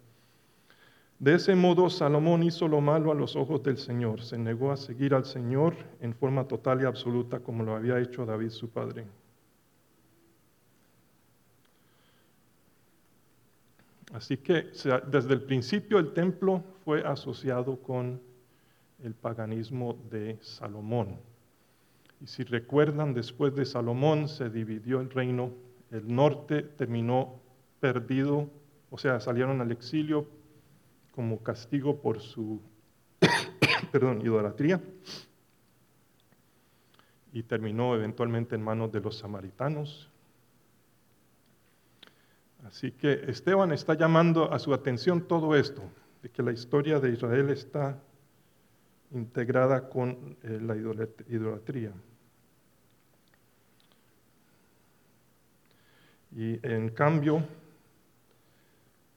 De 1.19 1.35
ese 1.35 1.57
modo, 1.57 1.91
Salomón 1.91 2.45
hizo 2.45 2.69
lo 2.69 2.81
malo 2.81 3.11
a 3.11 3.15
los 3.15 3.35
ojos 3.35 3.63
del 3.65 3.77
Señor, 3.77 4.23
se 4.23 4.39
negó 4.39 4.71
a 4.71 4.77
seguir 4.77 5.15
al 5.15 5.25
Señor 5.25 5.75
en 6.01 6.15
forma 6.15 6.47
total 6.47 6.83
y 6.83 6.85
absoluta 6.85 7.41
como 7.41 7.65
lo 7.65 7.75
había 7.75 7.99
hecho 7.99 8.25
David 8.25 8.51
su 8.51 8.69
padre. 8.71 9.05
Así 14.13 14.37
que 14.37 14.69
desde 15.11 15.35
el 15.35 15.43
principio 15.43 15.99
el 15.99 16.13
templo 16.13 16.63
fue 16.85 17.03
asociado 17.03 17.77
con 17.83 18.21
el 19.03 19.15
paganismo 19.15 19.99
de 20.11 20.39
Salomón. 20.41 21.17
Y 22.21 22.27
si 22.29 22.45
recuerdan, 22.45 23.13
después 23.13 23.55
de 23.57 23.65
Salomón 23.65 24.29
se 24.29 24.51
dividió 24.51 25.01
el 25.01 25.11
reino, 25.11 25.51
el 25.91 26.15
norte 26.15 26.63
terminó 26.63 27.41
perdido, 27.81 28.49
o 28.91 28.99
sea, 28.99 29.21
salieron 29.21 29.61
al 29.61 29.73
exilio 29.73 30.38
como 31.19 31.43
castigo 31.43 32.01
por 32.01 32.21
su 32.21 32.61
perdón, 33.91 34.21
idolatría 34.23 34.81
y 37.33 37.43
terminó 37.43 37.97
eventualmente 37.97 38.55
en 38.55 38.63
manos 38.63 38.93
de 38.93 39.01
los 39.01 39.19
samaritanos. 39.19 40.09
Así 42.65 42.93
que 42.93 43.15
Esteban 43.27 43.73
está 43.73 43.95
llamando 43.95 44.53
a 44.53 44.61
su 44.61 44.73
atención 44.73 45.27
todo 45.27 45.57
esto, 45.57 45.83
de 46.23 46.31
que 46.31 46.41
la 46.41 46.53
historia 46.53 47.01
de 47.01 47.11
Israel 47.11 47.51
está 47.51 48.01
integrada 49.11 49.89
con 49.89 50.37
eh, 50.45 50.61
la 50.63 50.77
idolatría. 50.77 51.95
Y 56.37 56.65
en 56.65 56.91
cambio, 56.91 57.43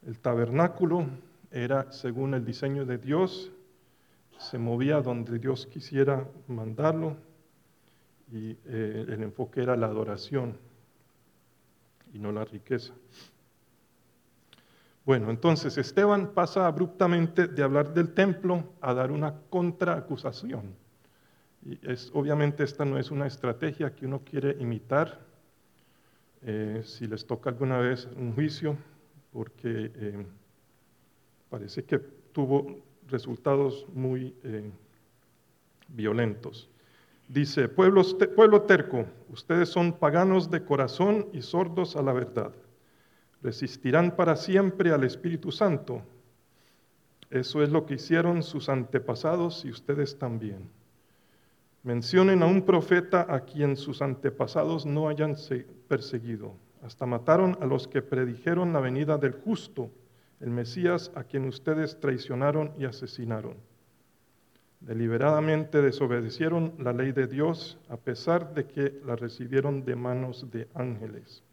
el 0.07 0.17
tabernáculo 0.17 1.05
era 1.51 1.91
según 1.91 2.33
el 2.33 2.45
diseño 2.45 2.85
de 2.85 2.97
Dios, 2.97 3.51
se 4.37 4.57
movía 4.57 5.01
donde 5.01 5.37
Dios 5.37 5.67
quisiera 5.67 6.27
mandarlo 6.47 7.17
y 8.31 8.57
eh, 8.65 9.05
el 9.07 9.21
enfoque 9.21 9.61
era 9.61 9.75
la 9.75 9.87
adoración 9.87 10.57
y 12.13 12.19
no 12.19 12.31
la 12.31 12.45
riqueza. 12.45 12.93
Bueno, 15.05 15.29
entonces 15.29 15.77
Esteban 15.77 16.33
pasa 16.33 16.67
abruptamente 16.67 17.47
de 17.47 17.63
hablar 17.63 17.93
del 17.93 18.13
templo 18.13 18.63
a 18.81 18.93
dar 18.93 19.11
una 19.11 19.33
contraacusación. 19.49 20.75
Y 21.63 21.79
es, 21.87 22.11
obviamente 22.13 22.63
esta 22.63 22.85
no 22.85 22.97
es 22.97 23.11
una 23.11 23.27
estrategia 23.27 23.95
que 23.95 24.05
uno 24.05 24.21
quiere 24.23 24.55
imitar 24.59 25.19
eh, 26.43 26.81
si 26.85 27.07
les 27.07 27.25
toca 27.25 27.49
alguna 27.49 27.77
vez 27.79 28.07
un 28.15 28.33
juicio, 28.33 28.77
porque 29.31 29.91
eh, 29.95 30.25
parece 31.51 31.83
que 31.83 31.99
tuvo 31.99 32.79
resultados 33.07 33.85
muy 33.93 34.33
eh, 34.43 34.71
violentos. 35.89 36.67
Dice, 37.27 37.67
pueblo 37.69 38.61
terco, 38.63 39.05
ustedes 39.29 39.69
son 39.69 39.93
paganos 39.93 40.49
de 40.49 40.65
corazón 40.65 41.27
y 41.31 41.43
sordos 41.43 41.95
a 41.95 42.01
la 42.01 42.13
verdad 42.13 42.51
resistirán 43.41 44.15
para 44.15 44.35
siempre 44.35 44.91
al 44.91 45.03
Espíritu 45.03 45.51
Santo. 45.51 46.01
Eso 47.29 47.63
es 47.63 47.69
lo 47.69 47.85
que 47.85 47.95
hicieron 47.95 48.43
sus 48.43 48.69
antepasados 48.69 49.65
y 49.65 49.71
ustedes 49.71 50.17
también. 50.17 50.69
Mencionen 51.83 52.43
a 52.43 52.45
un 52.45 52.61
profeta 52.61 53.25
a 53.27 53.41
quien 53.41 53.75
sus 53.75 54.01
antepasados 54.01 54.85
no 54.85 55.07
hayan 55.09 55.35
perseguido. 55.87 56.53
Hasta 56.83 57.05
mataron 57.05 57.57
a 57.61 57.65
los 57.65 57.87
que 57.87 58.01
predijeron 58.01 58.73
la 58.73 58.79
venida 58.79 59.17
del 59.17 59.33
justo, 59.33 59.89
el 60.41 60.49
Mesías 60.49 61.11
a 61.15 61.23
quien 61.23 61.45
ustedes 61.45 61.99
traicionaron 61.99 62.73
y 62.77 62.85
asesinaron. 62.85 63.55
Deliberadamente 64.79 65.81
desobedecieron 65.81 66.73
la 66.79 66.91
ley 66.91 67.11
de 67.11 67.27
Dios 67.27 67.77
a 67.87 67.97
pesar 67.97 68.55
de 68.55 68.65
que 68.65 68.99
la 69.05 69.15
recibieron 69.15 69.85
de 69.85 69.95
manos 69.95 70.49
de 70.49 70.67
ángeles. 70.73 71.43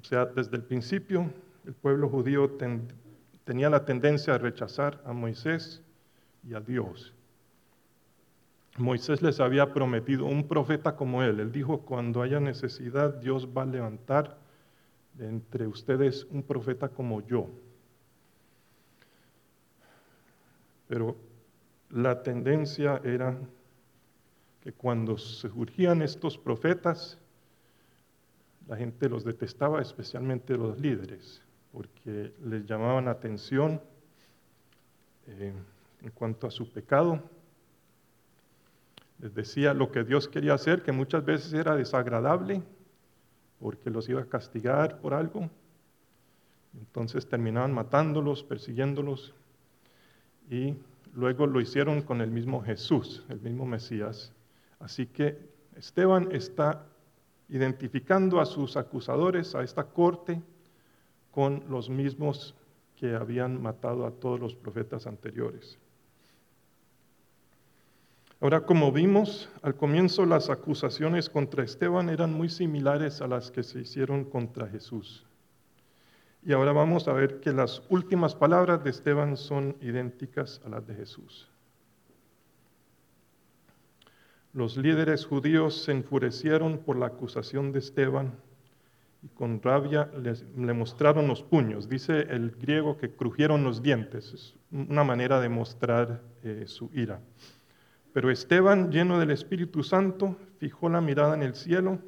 O 0.00 0.04
sea, 0.04 0.26
desde 0.26 0.56
el 0.56 0.62
principio 0.62 1.28
el 1.66 1.74
pueblo 1.74 2.08
judío 2.08 2.56
tenía 3.44 3.70
la 3.70 3.84
tendencia 3.84 4.34
a 4.34 4.38
rechazar 4.38 5.02
a 5.04 5.12
Moisés 5.12 5.82
y 6.48 6.54
a 6.54 6.60
Dios. 6.60 7.12
Moisés 8.76 9.22
les 9.22 9.40
había 9.40 9.72
prometido 9.72 10.26
un 10.26 10.46
profeta 10.46 10.94
como 10.94 11.22
él. 11.22 11.40
Él 11.40 11.50
dijo, 11.50 11.80
cuando 11.80 12.22
haya 12.22 12.38
necesidad, 12.38 13.14
Dios 13.14 13.48
va 13.48 13.62
a 13.62 13.66
levantar 13.66 14.43
entre 15.18 15.66
ustedes 15.66 16.24
un 16.30 16.42
profeta 16.42 16.88
como 16.88 17.20
yo. 17.26 17.48
Pero 20.88 21.16
la 21.90 22.22
tendencia 22.22 23.00
era 23.04 23.38
que 24.62 24.72
cuando 24.72 25.18
surgían 25.18 26.02
estos 26.02 26.38
profetas, 26.38 27.18
la 28.66 28.76
gente 28.76 29.08
los 29.08 29.24
detestaba, 29.24 29.82
especialmente 29.82 30.56
los 30.56 30.78
líderes, 30.80 31.42
porque 31.72 32.32
les 32.44 32.64
llamaban 32.64 33.08
atención 33.08 33.80
eh, 35.26 35.52
en 36.02 36.10
cuanto 36.10 36.46
a 36.46 36.50
su 36.50 36.70
pecado. 36.70 37.22
Les 39.18 39.34
decía 39.34 39.74
lo 39.74 39.92
que 39.92 40.04
Dios 40.04 40.28
quería 40.28 40.54
hacer, 40.54 40.82
que 40.82 40.92
muchas 40.92 41.24
veces 41.24 41.52
era 41.52 41.76
desagradable, 41.76 42.62
porque 43.60 43.90
los 43.90 44.08
iba 44.08 44.22
a 44.22 44.26
castigar 44.26 45.00
por 45.00 45.14
algo. 45.14 45.48
Entonces 46.78 47.26
terminaban 47.28 47.72
matándolos, 47.72 48.42
persiguiéndolos, 48.42 49.34
y 50.50 50.74
luego 51.14 51.46
lo 51.46 51.60
hicieron 51.60 52.02
con 52.02 52.20
el 52.20 52.30
mismo 52.30 52.62
Jesús, 52.62 53.24
el 53.28 53.40
mismo 53.40 53.64
Mesías. 53.64 54.32
Así 54.80 55.06
que 55.06 55.38
Esteban 55.76 56.28
está 56.32 56.84
identificando 57.48 58.40
a 58.40 58.46
sus 58.46 58.76
acusadores, 58.76 59.54
a 59.54 59.62
esta 59.62 59.84
corte, 59.84 60.42
con 61.30 61.64
los 61.68 61.90
mismos 61.90 62.54
que 62.96 63.14
habían 63.14 63.60
matado 63.60 64.06
a 64.06 64.12
todos 64.12 64.40
los 64.40 64.54
profetas 64.54 65.06
anteriores. 65.06 65.78
Ahora, 68.44 68.66
como 68.66 68.92
vimos 68.92 69.48
al 69.62 69.74
comienzo, 69.74 70.26
las 70.26 70.50
acusaciones 70.50 71.30
contra 71.30 71.64
Esteban 71.64 72.10
eran 72.10 72.34
muy 72.34 72.50
similares 72.50 73.22
a 73.22 73.26
las 73.26 73.50
que 73.50 73.62
se 73.62 73.80
hicieron 73.80 74.26
contra 74.26 74.68
Jesús. 74.68 75.24
Y 76.44 76.52
ahora 76.52 76.72
vamos 76.72 77.08
a 77.08 77.14
ver 77.14 77.40
que 77.40 77.54
las 77.54 77.82
últimas 77.88 78.34
palabras 78.34 78.84
de 78.84 78.90
Esteban 78.90 79.38
son 79.38 79.78
idénticas 79.80 80.60
a 80.66 80.68
las 80.68 80.86
de 80.86 80.94
Jesús. 80.94 81.50
Los 84.52 84.76
líderes 84.76 85.24
judíos 85.24 85.82
se 85.82 85.92
enfurecieron 85.92 86.80
por 86.80 86.98
la 86.98 87.06
acusación 87.06 87.72
de 87.72 87.78
Esteban 87.78 88.34
y 89.22 89.28
con 89.28 89.62
rabia 89.62 90.10
le 90.54 90.74
mostraron 90.74 91.28
los 91.28 91.42
puños. 91.42 91.88
Dice 91.88 92.26
el 92.28 92.50
griego 92.50 92.98
que 92.98 93.08
crujieron 93.08 93.64
los 93.64 93.82
dientes. 93.82 94.34
Es 94.34 94.54
una 94.70 95.02
manera 95.02 95.40
de 95.40 95.48
mostrar 95.48 96.20
eh, 96.42 96.64
su 96.66 96.90
ira. 96.92 97.22
Pero 98.14 98.30
Esteban, 98.30 98.92
lleno 98.92 99.18
del 99.18 99.32
Espíritu 99.32 99.82
Santo, 99.82 100.36
fijó 100.58 100.88
la 100.88 101.00
mirada 101.00 101.34
en 101.34 101.42
el 101.42 101.56
cielo 101.56 101.98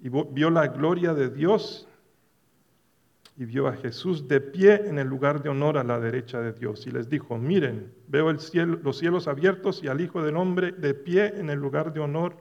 y 0.00 0.08
vio 0.08 0.50
la 0.50 0.66
gloria 0.66 1.14
de 1.14 1.30
Dios 1.30 1.86
y 3.36 3.44
vio 3.44 3.68
a 3.68 3.74
Jesús 3.74 4.26
de 4.26 4.40
pie 4.40 4.88
en 4.88 4.98
el 4.98 5.06
lugar 5.06 5.44
de 5.44 5.48
honor 5.48 5.78
a 5.78 5.84
la 5.84 6.00
derecha 6.00 6.40
de 6.40 6.52
Dios. 6.52 6.84
Y 6.88 6.90
les 6.90 7.08
dijo, 7.08 7.38
miren, 7.38 7.92
veo 8.08 8.32
los 8.32 8.98
cielos 8.98 9.28
abiertos 9.28 9.84
y 9.84 9.86
al 9.86 10.00
Hijo 10.00 10.20
del 10.20 10.36
Hombre 10.36 10.72
de 10.72 10.94
pie 10.94 11.32
en 11.36 11.48
el 11.48 11.60
lugar 11.60 11.92
de 11.92 12.00
honor 12.00 12.34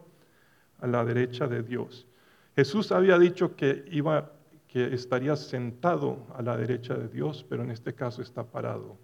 a 0.80 0.88
la 0.88 1.06
derecha 1.06 1.46
de 1.48 1.62
Dios. 1.62 2.08
Jesús 2.56 2.92
había 2.92 3.20
dicho 3.20 3.56
que, 3.56 3.86
iba, 3.92 4.32
que 4.68 4.96
estaría 4.96 5.36
sentado 5.36 6.26
a 6.34 6.42
la 6.42 6.58
derecha 6.58 6.96
de 6.96 7.08
Dios, 7.08 7.46
pero 7.48 7.62
en 7.62 7.70
este 7.70 7.94
caso 7.94 8.24
está 8.24 8.44
parado. 8.44 8.98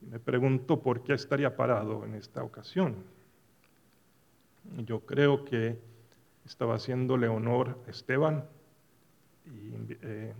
Me 0.00 0.18
pregunto 0.18 0.80
por 0.80 1.02
qué 1.02 1.14
estaría 1.14 1.56
parado 1.56 2.04
en 2.04 2.14
esta 2.14 2.42
ocasión. 2.42 2.96
Yo 4.84 5.00
creo 5.00 5.44
que 5.44 5.78
estaba 6.44 6.76
haciéndole 6.76 7.28
honor 7.28 7.78
a 7.86 7.90
Esteban, 7.90 8.44
y 9.46 9.96
eh, 10.02 10.32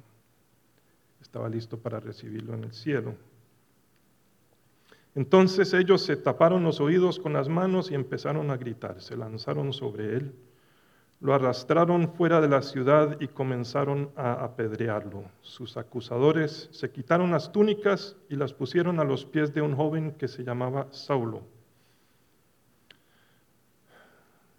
estaba 1.21 1.49
listo 1.49 1.79
para 1.79 2.01
recibirlo 2.01 2.55
en 2.55 2.65
el 2.65 2.73
cielo. 2.73 3.15
Entonces 5.15 5.75
ellos 5.75 6.03
se 6.03 6.17
taparon 6.17 6.63
los 6.63 6.81
oídos 6.81 7.19
con 7.19 7.33
las 7.33 7.49
manos 7.49 7.91
y 7.91 7.95
empezaron 7.95 8.51
a 8.51 8.57
gritar. 8.57 9.01
Se 9.01 9.17
lanzaron 9.17 9.73
sobre 9.73 10.17
él, 10.17 10.35
lo 11.21 11.35
arrastraron 11.35 12.15
fuera 12.15 12.41
de 12.41 12.49
la 12.49 12.63
ciudad 12.63 13.21
y 13.21 13.29
comenzaron 13.29 14.11
a 14.17 14.45
apedrearlo. 14.45 15.25
Sus 15.43 15.77
acusadores 15.77 16.69
se 16.71 16.91
quitaron 16.91 17.33
las 17.33 17.51
túnicas 17.51 18.17
y 18.29 18.37
las 18.37 18.53
pusieron 18.53 19.01
a 19.01 19.05
los 19.05 19.25
pies 19.25 19.53
de 19.53 19.61
un 19.61 19.75
joven 19.75 20.13
que 20.13 20.29
se 20.29 20.45
llamaba 20.45 20.87
Saulo. 20.93 21.43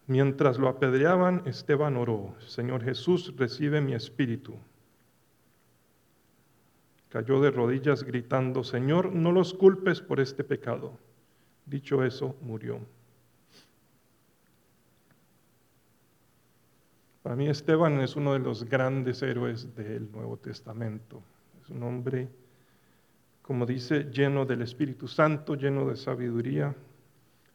Mientras 0.08 0.58
lo 0.58 0.68
apedreaban, 0.68 1.44
Esteban 1.46 1.96
oró, 1.96 2.36
Señor 2.40 2.84
Jesús, 2.84 3.34
recibe 3.38 3.80
mi 3.80 3.94
espíritu. 3.94 4.56
Cayó 7.10 7.40
de 7.40 7.52
rodillas 7.52 8.04
gritando, 8.04 8.64
Señor, 8.64 9.14
no 9.14 9.32
los 9.32 9.54
culpes 9.54 10.02
por 10.02 10.20
este 10.20 10.44
pecado. 10.44 10.94
Dicho 11.66 12.04
eso, 12.04 12.36
murió. 12.42 12.80
Para 17.30 17.38
mí 17.38 17.48
Esteban 17.48 18.02
es 18.02 18.16
uno 18.16 18.34
de 18.34 18.40
los 18.40 18.64
grandes 18.64 19.22
héroes 19.22 19.76
del 19.76 20.12
Nuevo 20.12 20.38
Testamento. 20.38 21.22
Es 21.62 21.70
un 21.70 21.84
hombre, 21.84 22.28
como 23.44 23.68
dice, 23.68 24.06
lleno 24.06 24.48
del 24.48 24.64
Espíritu 24.64 25.08
Santo, 25.08 25.54
lleno 25.54 25.88
de 25.88 25.96
sabiduría, 25.96 26.76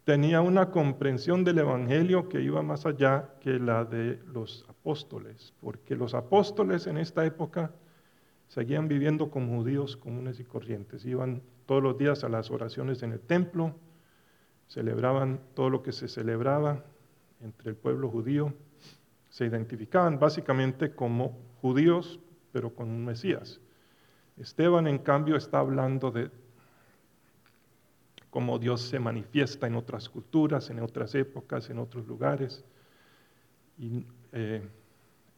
tenía 0.04 0.42
una 0.42 0.70
comprensión 0.70 1.42
del 1.42 1.58
Evangelio 1.58 2.28
que 2.28 2.40
iba 2.40 2.62
más 2.62 2.86
allá 2.86 3.34
que 3.40 3.58
la 3.58 3.84
de 3.84 4.20
los 4.32 4.64
apóstoles, 4.68 5.52
porque 5.60 5.96
los 5.96 6.14
apóstoles 6.14 6.86
en 6.86 6.96
esta 6.96 7.26
época 7.26 7.72
seguían 8.46 8.86
viviendo 8.86 9.28
como 9.28 9.56
judíos 9.56 9.96
comunes 9.96 10.38
y 10.38 10.44
corrientes, 10.44 11.04
iban 11.04 11.42
todos 11.66 11.82
los 11.82 11.98
días 11.98 12.22
a 12.22 12.28
las 12.28 12.48
oraciones 12.52 13.02
en 13.02 13.10
el 13.10 13.20
templo, 13.20 13.74
celebraban 14.68 15.40
todo 15.54 15.68
lo 15.68 15.82
que 15.82 15.90
se 15.90 16.06
celebraba 16.06 16.84
entre 17.40 17.70
el 17.70 17.76
pueblo 17.76 18.08
judío, 18.08 18.54
se 19.34 19.44
identificaban 19.44 20.20
básicamente 20.20 20.94
como 20.94 21.36
judíos, 21.60 22.20
pero 22.52 22.72
con 22.72 22.88
un 22.88 23.04
Mesías. 23.04 23.60
Esteban, 24.36 24.86
en 24.86 24.98
cambio, 24.98 25.34
está 25.34 25.58
hablando 25.58 26.12
de 26.12 26.30
cómo 28.30 28.60
Dios 28.60 28.82
se 28.82 29.00
manifiesta 29.00 29.66
en 29.66 29.74
otras 29.74 30.08
culturas, 30.08 30.70
en 30.70 30.78
otras 30.78 31.16
épocas, 31.16 31.68
en 31.68 31.80
otros 31.80 32.06
lugares. 32.06 32.64
Eh, 34.30 34.62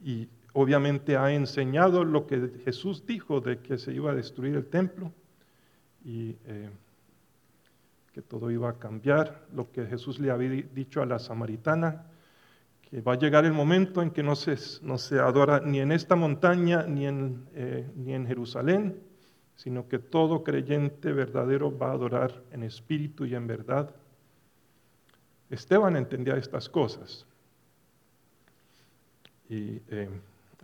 y, 0.05 0.29
obviamente 0.53 1.17
ha 1.17 1.33
enseñado 1.33 2.05
lo 2.05 2.27
que 2.27 2.51
Jesús 2.67 3.07
dijo 3.07 3.41
de 3.41 3.61
que 3.61 3.79
se 3.79 3.95
iba 3.95 4.11
a 4.11 4.15
destruir 4.15 4.57
el 4.57 4.67
templo 4.67 5.11
y 6.05 6.37
eh, 6.45 6.69
que 8.13 8.21
todo 8.21 8.51
iba 8.51 8.69
a 8.69 8.79
cambiar, 8.79 9.47
lo 9.55 9.73
que 9.73 9.87
Jesús 9.87 10.19
le 10.19 10.31
había 10.31 10.51
dicho 10.51 11.01
a 11.01 11.07
la 11.07 11.19
samaritana, 11.19 12.11
que 12.97 13.03
va 13.03 13.13
a 13.13 13.19
llegar 13.19 13.45
el 13.45 13.53
momento 13.53 14.01
en 14.01 14.11
que 14.11 14.23
no 14.23 14.35
se, 14.35 14.57
no 14.81 14.97
se 14.97 15.19
adora 15.21 15.61
ni 15.61 15.81
en 15.81 15.93
esta 15.93 16.17
montaña 16.17 16.85
ni 16.85 17.07
en, 17.07 17.47
eh, 17.53 17.87
ni 17.95 18.15
en 18.15 18.27
Jerusalén, 18.27 19.03
sino 19.55 19.87
que 19.87 19.99
todo 19.99 20.43
creyente 20.43 21.13
verdadero 21.13 21.77
va 21.77 21.91
a 21.91 21.93
adorar 21.93 22.43
en 22.53 22.63
espíritu 22.63 23.27
y 23.27 23.35
en 23.35 23.47
verdad. 23.47 23.95
Esteban 25.51 25.95
entendía 25.95 26.39
estas 26.39 26.71
cosas 26.71 27.27
y 29.51 29.83
eh, 29.89 30.09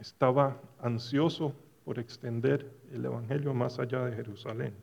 estaba 0.00 0.58
ansioso 0.80 1.54
por 1.84 1.98
extender 1.98 2.66
el 2.94 3.04
Evangelio 3.04 3.52
más 3.52 3.78
allá 3.78 4.06
de 4.06 4.16
Jerusalén. 4.16 4.74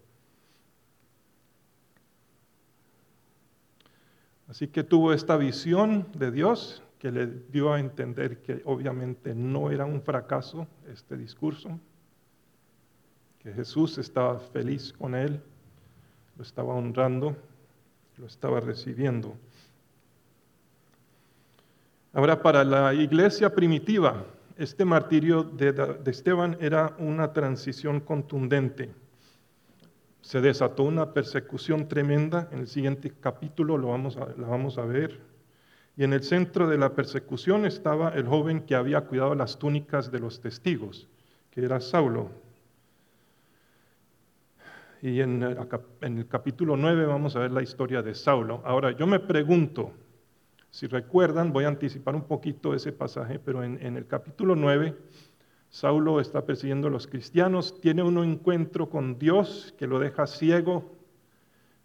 Así 4.47 4.67
que 4.67 4.83
tuvo 4.83 5.13
esta 5.13 5.35
visión 5.35 6.05
de 6.13 6.29
Dios 6.29 6.83
que 6.99 7.12
le 7.12 7.27
dio 7.27 7.73
a 7.73 7.79
entender 7.79 8.41
que 8.41 8.62
obviamente 8.65 9.33
no 9.33 9.71
era 9.71 9.85
un 9.85 10.01
fracaso 10.01 10.67
este 10.91 11.15
discurso, 11.17 11.79
que 13.39 13.53
Jesús 13.53 13.97
estaba 13.97 14.38
feliz 14.38 14.91
con 14.91 15.15
él, 15.15 15.41
lo 16.35 16.43
estaba 16.43 16.73
honrando, 16.75 17.38
lo 18.17 18.25
estaba 18.27 18.59
recibiendo. 18.59 19.33
Ahora, 22.12 22.41
para 22.41 22.65
la 22.65 22.93
iglesia 22.93 23.53
primitiva, 23.55 24.25
este 24.57 24.83
martirio 24.83 25.43
de, 25.43 25.99
Esteban 26.05 26.57
era 26.59 26.95
una 26.99 27.31
transición 27.31 28.01
contundente. 28.01 28.89
Se 30.21 30.41
desató 30.41 30.83
una 30.83 31.13
persecución 31.13 31.88
tremenda, 31.88 32.49
en 32.51 32.59
el 32.59 32.67
siguiente 32.67 33.13
capítulo 33.21 33.77
lo 33.77 33.88
vamos 33.88 34.17
la 34.17 34.47
vamos 34.47 34.77
a 34.77 34.83
ver. 34.83 35.28
Y 35.99 36.05
en 36.05 36.13
el 36.13 36.23
centro 36.23 36.69
de 36.69 36.77
la 36.77 36.95
persecución 36.95 37.65
estaba 37.65 38.12
el 38.12 38.25
joven 38.25 38.62
que 38.62 38.73
había 38.73 39.01
cuidado 39.01 39.35
las 39.35 39.59
túnicas 39.59 40.09
de 40.09 40.19
los 40.19 40.39
testigos, 40.39 41.09
que 41.51 41.59
era 41.59 41.81
Saulo, 41.81 42.29
y 45.01 45.19
en 45.19 45.43
el, 45.43 46.27
capítulo 46.29 46.77
9 46.77 47.05
vamos 47.05 47.35
a 47.35 47.39
ver 47.39 47.51
la 47.51 47.62
historia 47.62 48.01
de 48.01 48.15
Saulo. 48.15 48.62
Ahora, 48.63 48.91
yo 48.91 49.07
me 49.07 49.19
pregunto, 49.19 49.91
si 50.71 50.88
recuerdan, 50.88 51.51
voy 51.51 51.65
a 51.65 51.67
anticipar 51.67 52.15
un 52.15 52.23
poquito 52.23 52.73
ese 52.73 52.93
pasaje, 52.93 53.38
pero 53.38 53.62
en, 53.65 53.77
en 53.85 53.97
el 53.97 54.07
capítulo 54.07 54.55
9, 54.55 54.95
Saulo 55.69 56.21
está 56.21 56.45
persiguiendo 56.45 56.88
a 56.88 56.91
los 56.91 57.07
cristianos, 57.07 57.81
tiene 57.81 58.03
un 58.03 58.17
encuentro 58.23 58.89
con 58.89 59.19
Dios 59.19 59.75
que 59.77 59.85
lo 59.85 59.99
deja 59.99 60.27
ciego, 60.27 60.95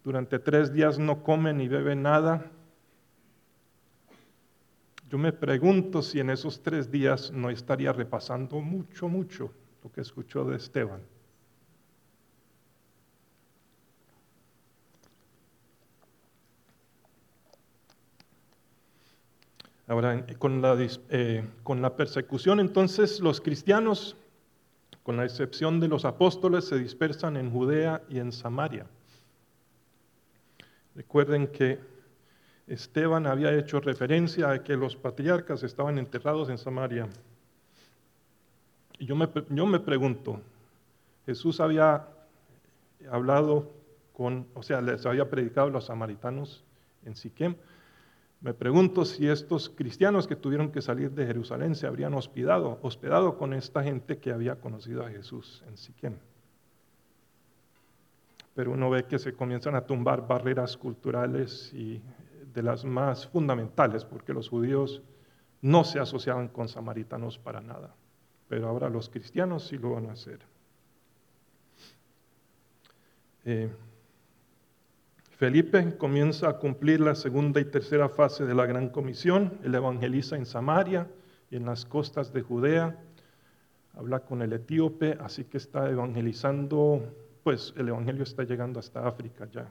durante 0.04 0.38
tres 0.38 0.72
días 0.72 1.00
no 1.00 1.24
come 1.24 1.52
ni 1.52 1.66
bebe 1.66 1.96
nada. 1.96 2.52
Yo 5.14 5.18
me 5.18 5.32
pregunto 5.32 6.02
si 6.02 6.18
en 6.18 6.28
esos 6.28 6.60
tres 6.60 6.90
días 6.90 7.30
no 7.30 7.48
estaría 7.48 7.92
repasando 7.92 8.60
mucho, 8.60 9.06
mucho 9.06 9.52
lo 9.84 9.92
que 9.92 10.00
escuchó 10.00 10.44
de 10.44 10.56
Esteban. 10.56 11.00
Ahora, 19.86 20.26
con 20.40 20.60
la, 20.60 20.76
eh, 21.10 21.48
con 21.62 21.80
la 21.80 21.94
persecución, 21.94 22.58
entonces 22.58 23.20
los 23.20 23.40
cristianos, 23.40 24.16
con 25.04 25.16
la 25.16 25.24
excepción 25.24 25.78
de 25.78 25.86
los 25.86 26.04
apóstoles, 26.04 26.64
se 26.64 26.76
dispersan 26.76 27.36
en 27.36 27.52
Judea 27.52 28.02
y 28.08 28.18
en 28.18 28.32
Samaria. 28.32 28.88
Recuerden 30.96 31.46
que 31.46 31.93
Esteban 32.66 33.26
había 33.26 33.52
hecho 33.52 33.80
referencia 33.80 34.50
a 34.50 34.62
que 34.62 34.76
los 34.76 34.96
patriarcas 34.96 35.62
estaban 35.62 35.98
enterrados 35.98 36.48
en 36.48 36.58
Samaria. 36.58 37.08
Y 38.98 39.06
yo 39.06 39.16
me, 39.16 39.28
yo 39.50 39.66
me 39.66 39.80
pregunto, 39.80 40.40
Jesús 41.26 41.60
había 41.60 42.08
hablado 43.10 43.70
con, 44.12 44.46
o 44.54 44.62
sea, 44.62 44.80
les 44.80 45.04
había 45.04 45.28
predicado 45.28 45.66
a 45.66 45.70
los 45.70 45.86
samaritanos 45.86 46.64
en 47.04 47.16
Siquem, 47.16 47.56
me 48.40 48.52
pregunto 48.52 49.06
si 49.06 49.26
estos 49.26 49.70
cristianos 49.70 50.26
que 50.26 50.36
tuvieron 50.36 50.70
que 50.70 50.82
salir 50.82 51.10
de 51.12 51.26
Jerusalén 51.26 51.74
se 51.74 51.86
habrían 51.86 52.12
hospedado, 52.12 52.78
hospedado 52.82 53.38
con 53.38 53.54
esta 53.54 53.82
gente 53.82 54.18
que 54.18 54.32
había 54.32 54.56
conocido 54.56 55.04
a 55.04 55.08
Jesús 55.08 55.64
en 55.66 55.78
Siquem. 55.78 56.16
Pero 58.54 58.72
uno 58.72 58.90
ve 58.90 59.04
que 59.04 59.18
se 59.18 59.32
comienzan 59.32 59.74
a 59.74 59.86
tumbar 59.86 60.26
barreras 60.26 60.76
culturales 60.76 61.72
y 61.72 62.02
de 62.54 62.62
las 62.62 62.84
más 62.84 63.26
fundamentales, 63.26 64.04
porque 64.04 64.32
los 64.32 64.48
judíos 64.48 65.02
no 65.60 65.84
se 65.84 65.98
asociaban 65.98 66.48
con 66.48 66.68
samaritanos 66.68 67.38
para 67.38 67.60
nada. 67.60 67.94
Pero 68.48 68.68
ahora 68.68 68.88
los 68.88 69.08
cristianos 69.08 69.66
sí 69.66 69.76
lo 69.76 69.92
van 69.92 70.08
a 70.08 70.12
hacer. 70.12 70.40
Eh, 73.44 73.70
Felipe 75.30 75.96
comienza 75.98 76.48
a 76.48 76.58
cumplir 76.58 77.00
la 77.00 77.14
segunda 77.14 77.60
y 77.60 77.64
tercera 77.64 78.08
fase 78.08 78.44
de 78.46 78.54
la 78.54 78.66
gran 78.66 78.88
comisión. 78.88 79.58
Él 79.64 79.74
evangeliza 79.74 80.36
en 80.36 80.46
Samaria 80.46 81.08
y 81.50 81.56
en 81.56 81.66
las 81.66 81.84
costas 81.84 82.32
de 82.32 82.42
Judea. 82.42 82.96
Habla 83.94 84.20
con 84.20 84.42
el 84.42 84.52
etíope, 84.52 85.18
así 85.20 85.44
que 85.44 85.58
está 85.58 85.90
evangelizando, 85.90 87.02
pues 87.42 87.74
el 87.76 87.88
evangelio 87.88 88.22
está 88.22 88.44
llegando 88.44 88.80
hasta 88.80 89.06
África 89.06 89.48
ya. 89.50 89.70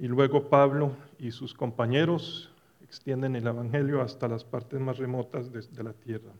Y 0.00 0.08
luego 0.08 0.48
Pablo 0.48 0.96
y 1.18 1.30
sus 1.30 1.52
compañeros 1.52 2.50
extienden 2.82 3.36
el 3.36 3.46
evangelio 3.46 4.00
hasta 4.00 4.28
las 4.28 4.44
partes 4.44 4.80
más 4.80 4.96
remotas 4.96 5.52
de, 5.52 5.84
la 5.84 5.92
tierra. 5.92 6.32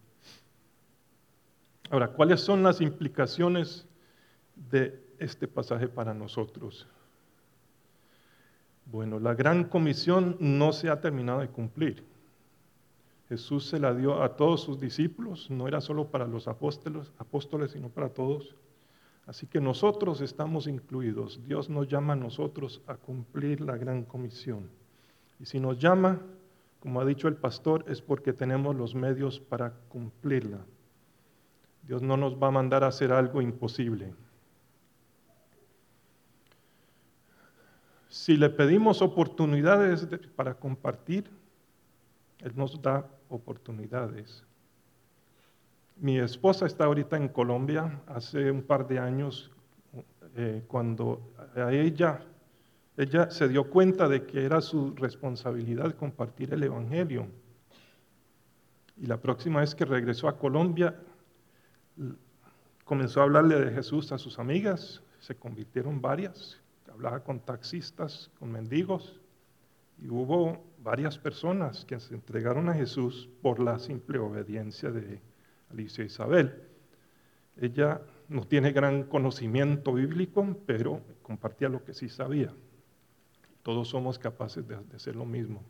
Ahora, 1.90 2.08
¿cuáles 2.08 2.40
son 2.40 2.62
las 2.62 2.80
implicaciones 2.80 3.86
de 4.70 4.98
este 5.18 5.46
pasaje 5.46 5.88
para 5.88 6.14
nosotros? 6.14 6.88
Bueno, 8.86 9.20
la 9.20 9.34
gran 9.34 9.64
comisión 9.64 10.38
no 10.40 10.72
se 10.72 10.88
ha 10.88 11.02
terminado 11.02 11.40
de 11.40 11.48
cumplir. 11.48 12.02
Jesús 13.28 13.68
se 13.68 13.78
la 13.78 13.94
dio 13.94 14.22
a 14.22 14.36
todos 14.36 14.62
sus 14.62 14.80
discípulos, 14.80 15.50
no 15.50 15.68
era 15.68 15.82
solo 15.82 16.10
para 16.10 16.26
los 16.26 16.48
apóstoles, 16.48 17.12
apóstoles, 17.18 17.72
sino 17.72 17.90
para 17.90 18.08
todos. 18.08 18.56
Así 19.26 19.46
que 19.46 19.60
nosotros 19.60 20.20
estamos 20.20 20.66
incluidos. 20.66 21.40
Dios 21.46 21.68
nos 21.70 21.88
llama 21.88 22.14
a 22.14 22.16
nosotros 22.16 22.82
a 22.86 22.96
cumplir 22.96 23.60
la 23.60 23.76
gran 23.76 24.04
comisión. 24.04 24.68
Y 25.38 25.46
si 25.46 25.60
nos 25.60 25.78
llama, 25.78 26.20
como 26.80 27.00
ha 27.00 27.04
dicho 27.04 27.28
el 27.28 27.36
pastor, 27.36 27.84
es 27.88 28.02
porque 28.02 28.32
tenemos 28.32 28.74
los 28.74 28.94
medios 28.94 29.38
para 29.38 29.72
cumplirla. 29.88 30.58
Dios 31.86 32.02
no 32.02 32.16
nos 32.16 32.40
va 32.40 32.48
a 32.48 32.52
mandar 32.52 32.84
a 32.84 32.88
hacer 32.88 33.12
algo 33.12 33.40
imposible. 33.40 34.14
Si 38.08 38.36
le 38.36 38.50
pedimos 38.50 39.02
oportunidades 39.02 40.06
para 40.34 40.54
compartir, 40.54 41.30
Él 42.40 42.52
nos 42.56 42.80
da 42.82 43.08
oportunidades. 43.28 44.44
Mi 46.02 46.18
esposa 46.18 46.64
está 46.64 46.86
ahorita 46.86 47.18
en 47.18 47.28
Colombia, 47.28 48.00
hace 48.06 48.50
un 48.50 48.62
par 48.62 48.88
de 48.88 48.98
años, 48.98 49.50
eh, 50.34 50.64
cuando 50.66 51.34
a 51.54 51.70
ella, 51.74 52.24
ella 52.96 53.30
se 53.30 53.48
dio 53.48 53.68
cuenta 53.68 54.08
de 54.08 54.24
que 54.24 54.46
era 54.46 54.62
su 54.62 54.94
responsabilidad 54.94 55.94
compartir 55.96 56.54
el 56.54 56.62
Evangelio. 56.62 57.26
Y 58.96 59.04
la 59.04 59.18
próxima 59.20 59.60
vez 59.60 59.74
que 59.74 59.84
regresó 59.84 60.26
a 60.26 60.38
Colombia, 60.38 60.98
comenzó 62.86 63.20
a 63.20 63.24
hablarle 63.24 63.60
de 63.60 63.70
Jesús 63.70 64.10
a 64.10 64.16
sus 64.16 64.38
amigas, 64.38 65.02
se 65.18 65.34
convirtieron 65.34 66.00
varias, 66.00 66.58
hablaba 66.90 67.22
con 67.22 67.40
taxistas, 67.40 68.30
con 68.38 68.50
mendigos, 68.50 69.20
y 69.98 70.08
hubo 70.08 70.64
varias 70.82 71.18
personas 71.18 71.84
que 71.84 72.00
se 72.00 72.14
entregaron 72.14 72.70
a 72.70 72.74
Jesús 72.74 73.28
por 73.42 73.60
la 73.60 73.78
simple 73.78 74.18
obediencia 74.18 74.90
de 74.90 75.20
Alicia 75.70 76.04
Isabel. 76.04 76.62
Ella 77.56 78.00
no 78.28 78.46
tiene 78.46 78.72
gran 78.72 79.04
conocimiento 79.04 79.92
bíblico, 79.92 80.56
pero 80.66 81.00
compartía 81.22 81.68
lo 81.68 81.84
que 81.84 81.94
sí 81.94 82.08
sabía. 82.08 82.52
Todos 83.62 83.88
somos 83.88 84.18
capaces 84.18 84.66
de, 84.66 84.76
hacer 84.94 85.16
lo 85.16 85.24
mismo. 85.24 85.62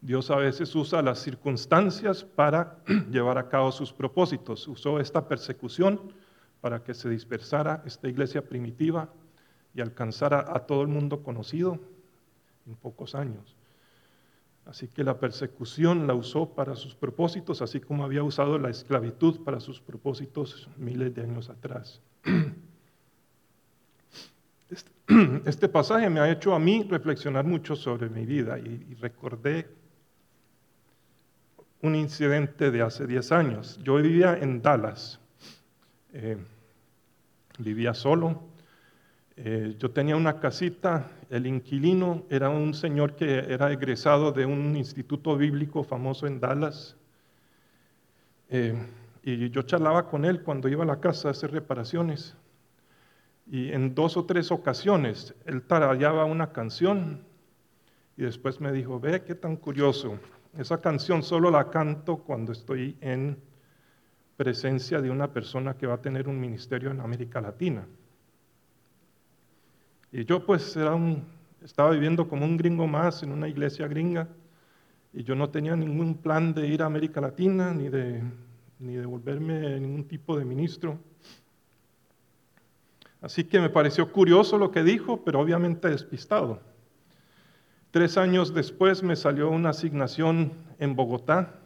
Dios 0.00 0.30
a 0.30 0.36
veces 0.36 0.74
usa 0.74 1.00
las 1.00 1.20
circunstancias 1.20 2.24
para 2.24 2.78
llevar 3.10 3.38
a 3.38 3.48
cabo 3.48 3.72
sus 3.72 3.92
propósitos. 3.92 4.68
Usó 4.68 5.00
esta 5.00 5.26
persecución 5.26 6.12
para 6.60 6.82
que 6.82 6.94
se 6.94 7.08
dispersara 7.08 7.82
esta 7.86 8.08
iglesia 8.08 8.46
primitiva 8.46 9.08
y 9.74 9.80
alcanzara 9.80 10.44
a 10.48 10.60
todo 10.66 10.82
el 10.82 10.88
mundo 10.88 11.22
conocido 11.22 11.78
en 12.66 12.76
pocos 12.76 13.14
años. 13.14 13.56
Así 14.66 14.88
que 14.88 15.04
la 15.04 15.18
persecución 15.18 16.06
la 16.06 16.14
usó 16.14 16.54
para 16.54 16.74
sus 16.74 16.94
propósitos, 16.94 17.60
así 17.60 17.80
como 17.80 18.04
había 18.04 18.22
usado 18.22 18.58
la 18.58 18.70
esclavitud 18.70 19.40
para 19.44 19.60
sus 19.60 19.80
propósitos 19.80 20.68
miles 20.76 21.14
de 21.14 21.22
años 21.22 21.50
atrás. 21.50 22.00
Este, 24.70 24.90
este 25.44 25.68
pasaje 25.68 26.08
me 26.08 26.18
ha 26.18 26.30
hecho 26.30 26.54
a 26.54 26.58
mí 26.58 26.82
reflexionar 26.88 27.44
mucho 27.44 27.76
sobre 27.76 28.08
mi 28.08 28.24
vida 28.24 28.58
y, 28.58 28.94
recordé 28.94 29.68
un 31.82 31.94
incidente 31.94 32.70
de 32.70 32.80
hace 32.80 33.06
10 33.06 33.32
años. 33.32 33.78
Yo 33.84 33.96
vivía 33.96 34.38
en 34.38 34.62
Dallas, 34.62 35.20
eh, 36.14 36.38
vivía 37.58 37.92
solo, 37.92 38.42
eh, 39.36 39.74
yo 39.78 39.90
tenía 39.90 40.16
una 40.16 40.38
casita, 40.38 41.10
el 41.28 41.46
inquilino 41.46 42.24
era 42.30 42.50
un 42.50 42.72
señor 42.72 43.16
que 43.16 43.38
era 43.38 43.72
egresado 43.72 44.30
de 44.30 44.46
un 44.46 44.76
instituto 44.76 45.36
bíblico 45.36 45.82
famoso 45.82 46.26
en 46.26 46.38
Dallas. 46.38 46.96
Eh, 48.48 48.74
y 49.24 49.50
yo 49.50 49.62
charlaba 49.62 50.08
con 50.08 50.24
él 50.24 50.42
cuando 50.42 50.68
iba 50.68 50.84
a 50.84 50.86
la 50.86 51.00
casa 51.00 51.28
a 51.28 51.30
hacer 51.32 51.50
reparaciones. 51.50 52.36
Y 53.50 53.72
en 53.72 53.94
dos 53.94 54.16
o 54.16 54.24
tres 54.24 54.52
ocasiones 54.52 55.34
él 55.46 55.62
tarallaba 55.62 56.24
una 56.24 56.52
canción 56.52 57.24
y 58.16 58.22
después 58.22 58.60
me 58.60 58.70
dijo, 58.70 59.00
ve 59.00 59.22
qué 59.24 59.34
tan 59.34 59.56
curioso, 59.56 60.18
esa 60.56 60.80
canción 60.80 61.22
solo 61.24 61.50
la 61.50 61.70
canto 61.70 62.18
cuando 62.18 62.52
estoy 62.52 62.96
en 63.00 63.36
presencia 64.36 65.00
de 65.00 65.10
una 65.10 65.32
persona 65.32 65.76
que 65.76 65.86
va 65.86 65.94
a 65.94 66.02
tener 66.02 66.28
un 66.28 66.40
ministerio 66.40 66.92
en 66.92 67.00
América 67.00 67.40
Latina. 67.40 67.84
Y 70.16 70.24
yo 70.26 70.46
pues 70.46 70.76
era 70.76 70.94
un, 70.94 71.24
estaba 71.60 71.90
viviendo 71.90 72.28
como 72.28 72.44
un 72.44 72.56
gringo 72.56 72.86
más 72.86 73.24
en 73.24 73.32
una 73.32 73.48
iglesia 73.48 73.88
gringa 73.88 74.28
y 75.12 75.24
yo 75.24 75.34
no 75.34 75.50
tenía 75.50 75.74
ningún 75.74 76.14
plan 76.18 76.54
de 76.54 76.68
ir 76.68 76.82
a 76.82 76.86
América 76.86 77.20
Latina 77.20 77.74
ni 77.74 77.88
de, 77.88 78.22
ni 78.78 78.94
de 78.94 79.06
volverme 79.06 79.80
ningún 79.80 80.04
tipo 80.04 80.38
de 80.38 80.44
ministro. 80.44 81.00
Así 83.20 83.42
que 83.42 83.58
me 83.58 83.70
pareció 83.70 84.12
curioso 84.12 84.56
lo 84.56 84.70
que 84.70 84.84
dijo, 84.84 85.24
pero 85.24 85.40
obviamente 85.40 85.90
despistado. 85.90 86.60
Tres 87.90 88.16
años 88.16 88.54
después 88.54 89.02
me 89.02 89.16
salió 89.16 89.50
una 89.50 89.70
asignación 89.70 90.52
en 90.78 90.94
Bogotá 90.94 91.58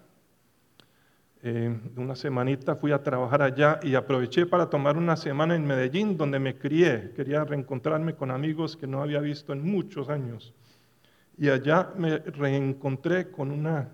eh, 1.41 1.81
una 1.97 2.17
semanita 2.17 2.75
fui 2.75 2.91
a 2.91 3.03
trabajar 3.03 3.43
allá 3.43 3.79
y 3.83 3.95
aproveché 3.95 4.45
para 4.45 4.69
tomar 4.69 4.97
una 4.97 5.17
semana 5.17 5.55
en 5.55 5.65
Medellín, 5.65 6.17
donde 6.17 6.41
me 6.41 6.59
crié. 6.59 7.13
Quería 7.15 7.45
reencontrarme 7.45 8.17
con 8.17 8.33
amigos 8.33 8.77
que 8.77 8.89
no 8.89 9.03
había 9.03 9.21
visto 9.21 9.53
en 9.53 9.63
muchos 9.63 10.09
años. 10.09 10.53
Y 11.37 11.49
allá 11.49 11.93
me 11.97 12.19
reencontré 12.19 13.31
con 13.31 13.53
una, 13.53 13.89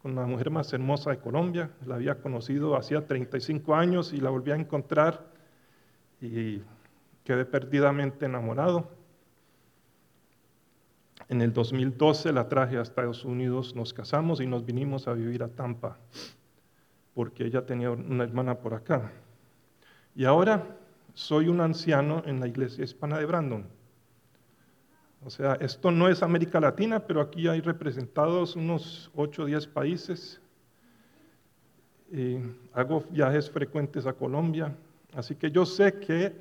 con 0.00 0.14
la 0.14 0.24
mujer 0.24 0.50
más 0.50 0.72
hermosa 0.72 1.10
de 1.10 1.18
Colombia. 1.18 1.70
La 1.84 1.96
había 1.96 2.22
conocido 2.22 2.74
hacía 2.74 3.06
35 3.06 3.74
años 3.74 4.14
y 4.14 4.18
la 4.18 4.30
volví 4.30 4.52
a 4.52 4.56
encontrar 4.56 5.26
y 6.22 6.62
quedé 7.22 7.44
perdidamente 7.44 8.24
enamorado. 8.24 8.90
En 11.28 11.42
el 11.42 11.52
2012 11.52 12.32
la 12.32 12.48
traje 12.48 12.78
a 12.78 12.80
Estados 12.80 13.26
Unidos, 13.26 13.74
nos 13.74 13.92
casamos 13.92 14.40
y 14.40 14.46
nos 14.46 14.64
vinimos 14.64 15.06
a 15.06 15.12
vivir 15.12 15.42
a 15.42 15.48
Tampa 15.48 15.98
porque 17.18 17.44
ella 17.44 17.66
tenía 17.66 17.90
una 17.90 18.22
hermana 18.22 18.60
por 18.60 18.74
acá. 18.74 19.10
Y 20.14 20.24
ahora 20.24 20.76
soy 21.14 21.48
un 21.48 21.60
anciano 21.60 22.22
en 22.24 22.38
la 22.38 22.46
iglesia 22.46 22.84
hispana 22.84 23.18
de 23.18 23.26
Brandon. 23.26 23.66
O 25.24 25.28
sea, 25.28 25.54
esto 25.54 25.90
no 25.90 26.08
es 26.08 26.22
América 26.22 26.60
Latina, 26.60 27.00
pero 27.00 27.20
aquí 27.20 27.48
hay 27.48 27.60
representados 27.60 28.54
unos 28.54 29.10
8 29.16 29.42
o 29.42 29.46
10 29.46 29.66
países. 29.66 30.40
hago 32.72 33.00
viajes 33.10 33.50
frecuentes 33.50 34.06
a 34.06 34.12
Colombia, 34.12 34.76
así 35.14 35.34
que 35.34 35.50
yo 35.50 35.66
sé 35.66 35.94
que 35.94 36.36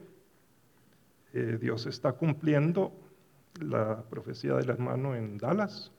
eh, 1.34 1.57
Dios 1.59 1.88
está 1.88 2.13
cumpliendo 2.13 2.91
la 3.59 4.03
profecía 4.03 4.53
del 4.53 4.69
hermano 4.69 5.15
en 5.15 5.39
Dallas 5.39 5.91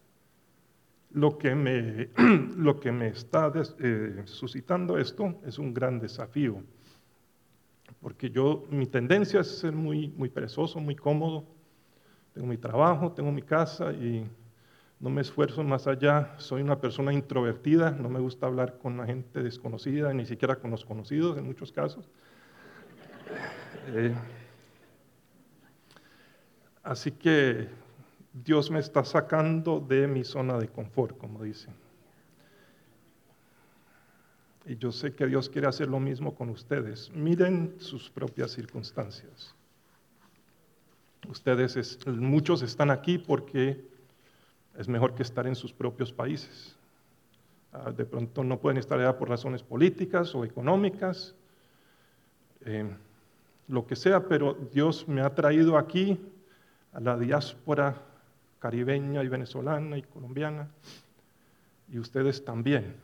lo 1.10 1.38
que 1.38 1.54
me, 1.54 2.10
lo 2.56 2.80
que 2.80 2.92
me 2.92 3.08
está 3.08 3.52
eh, 3.78 4.22
suscitando 4.24 4.98
esto 4.98 5.40
es 5.44 5.58
un 5.58 5.72
gran 5.72 5.98
desafío, 5.98 6.62
porque 8.00 8.30
yo, 8.30 8.66
mi 8.70 8.86
tendencia 8.86 9.40
es 9.40 9.58
ser 9.58 9.72
muy, 9.72 10.08
muy 10.08 10.28
perezoso, 10.28 10.80
muy 10.80 10.94
cómodo, 10.94 11.44
tengo 12.32 12.46
mi 12.46 12.58
trabajo, 12.58 13.12
tengo 13.12 13.32
mi 13.32 13.42
casa 13.42 13.92
y 13.92 14.28
no 15.00 15.10
me 15.10 15.20
esfuerzo 15.20 15.62
más 15.62 15.86
allá, 15.86 16.34
soy 16.38 16.62
una 16.62 16.80
persona 16.80 17.12
introvertida, 17.12 17.92
no 17.92 18.08
me 18.08 18.20
gusta 18.20 18.46
hablar 18.46 18.78
con 18.78 18.96
la 18.96 19.06
gente 19.06 19.42
desconocida, 19.42 20.12
ni 20.12 20.26
siquiera 20.26 20.56
con 20.56 20.70
los 20.70 20.84
conocidos 20.84 21.38
en 21.38 21.46
muchos 21.46 21.72
casos. 21.72 22.08
Eh, 23.88 24.14
así 26.82 27.12
que 27.12 27.68
Dios 28.32 28.70
me 28.70 28.78
está 28.78 29.04
sacando 29.04 29.80
de 29.80 30.06
mi 30.06 30.24
zona 30.24 30.58
de 30.58 30.68
confort, 30.68 31.16
como 31.18 31.42
dicen. 31.42 31.74
Y 34.66 34.76
yo 34.76 34.92
sé 34.92 35.14
que 35.14 35.26
Dios 35.26 35.48
quiere 35.48 35.66
hacer 35.66 35.88
lo 35.88 35.98
mismo 35.98 36.34
con 36.34 36.50
ustedes. 36.50 37.10
Miren 37.14 37.76
sus 37.78 38.10
propias 38.10 38.50
circunstancias. 38.50 39.54
Ustedes, 41.26 41.98
muchos 42.06 42.62
están 42.62 42.90
aquí 42.90 43.18
porque 43.18 43.82
es 44.76 44.86
mejor 44.86 45.14
que 45.14 45.22
estar 45.22 45.46
en 45.46 45.54
sus 45.54 45.72
propios 45.72 46.12
países. 46.12 46.76
Ah, 47.72 47.90
de 47.90 48.04
pronto 48.04 48.44
no 48.44 48.58
pueden 48.58 48.78
estar 48.78 48.98
allá 48.98 49.18
por 49.18 49.28
razones 49.28 49.62
políticas 49.62 50.34
o 50.34 50.44
económicas, 50.44 51.34
eh, 52.64 52.88
lo 53.68 53.86
que 53.86 53.96
sea, 53.96 54.26
pero 54.26 54.54
Dios 54.72 55.06
me 55.06 55.20
ha 55.20 55.34
traído 55.34 55.76
aquí 55.76 56.18
a 56.92 57.00
la 57.00 57.18
diáspora 57.18 58.07
caribeña 58.58 59.22
y 59.22 59.28
venezolana 59.28 59.98
y 59.98 60.02
colombiana, 60.02 60.68
y 61.90 61.98
ustedes 61.98 62.44
también. 62.44 62.96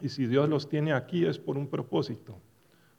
Y 0.00 0.08
si 0.08 0.26
Dios 0.26 0.48
los 0.48 0.68
tiene 0.68 0.92
aquí 0.92 1.26
es 1.26 1.38
por 1.38 1.56
un 1.56 1.68
propósito. 1.68 2.38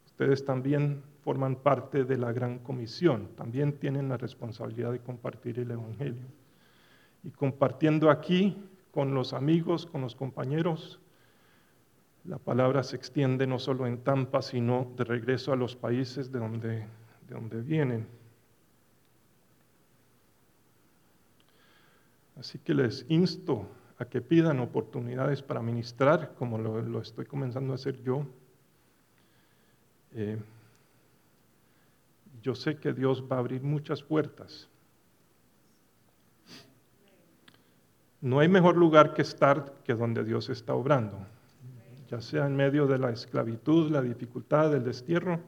Ustedes 0.05 0.45
también 0.45 1.01
forman 1.23 1.55
parte 1.55 2.03
de 2.03 2.17
la 2.17 2.31
gran 2.31 2.59
comisión, 2.59 3.29
también 3.35 3.73
tienen 3.73 4.09
la 4.09 4.17
responsabilidad 4.17 4.91
de 4.91 4.99
compartir 4.99 5.59
el 5.59 5.71
Evangelio. 5.71 6.25
Y 7.23 7.31
compartiendo 7.31 8.09
aquí 8.09 8.57
con 8.91 9.13
los 9.13 9.33
amigos, 9.33 9.85
con 9.85 10.01
los 10.01 10.15
compañeros, 10.15 10.99
la 12.23 12.37
palabra 12.37 12.83
se 12.83 12.95
extiende 12.95 13.47
no 13.47 13.57
solo 13.57 13.87
en 13.87 14.03
Tampa, 14.03 14.41
sino 14.41 14.91
de 14.95 15.03
regreso 15.03 15.53
a 15.53 15.55
los 15.55 15.75
países 15.75 16.31
de 16.31 16.39
donde, 16.39 16.69
de 17.27 17.33
donde 17.33 17.61
vienen. 17.61 18.20
Así 22.41 22.57
que 22.57 22.73
les 22.73 23.05
insto 23.07 23.67
a 23.99 24.05
que 24.05 24.19
pidan 24.19 24.61
oportunidades 24.61 25.43
para 25.43 25.61
ministrar, 25.61 26.33
como 26.33 26.57
lo, 26.57 26.99
estoy 26.99 27.23
comenzando 27.25 27.71
a 27.71 27.75
hacer 27.75 28.01
yo. 28.01 28.25
Eh, 30.13 30.41
yo 32.41 32.55
sé 32.55 32.77
que 32.77 32.93
Dios 32.93 33.23
va 33.31 33.35
a 33.35 33.39
abrir 33.41 33.61
muchas 33.61 34.01
puertas. 34.01 34.67
No 38.21 38.39
hay 38.39 38.47
mejor 38.47 38.75
lugar 38.75 39.13
que 39.13 39.21
estar 39.21 39.75
que 39.83 39.93
donde 39.93 40.23
Dios 40.23 40.49
está 40.49 40.73
obrando, 40.73 41.19
ya 42.09 42.21
sea 42.21 42.47
en 42.47 42.55
medio 42.55 42.87
de 42.87 42.97
la 42.97 43.11
esclavitud, 43.11 43.91
la 43.91 44.01
dificultad, 44.01 44.73
el 44.75 44.83
destierro, 44.83 45.41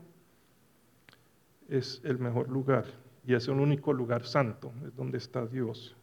es 1.68 2.02
el 2.04 2.20
mejor 2.20 2.50
lugar 2.50 2.86
y 3.26 3.34
es 3.34 3.48
el 3.48 3.56
único 3.56 3.94
lugar 3.94 4.28
santo, 4.28 4.72
es 4.86 4.96
donde 4.96 5.18
está 5.18 5.48
Dios 5.48 5.96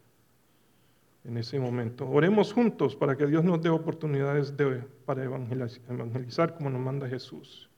en 1.25 1.37
ese 1.37 1.59
momento. 1.59 2.09
Oremos 2.09 2.53
juntos 2.53 2.97
para 2.97 3.17
que 3.17 3.27
Dios 3.27 3.45
nos 3.45 3.61
dé 3.63 3.69
oportunidades 3.69 4.57
de, 4.57 4.83
para 5.05 5.25
evangelizar 5.25 6.55
como 6.55 6.71
nos 6.71 6.81
manda 6.81 7.09
Jesús. 7.09 7.69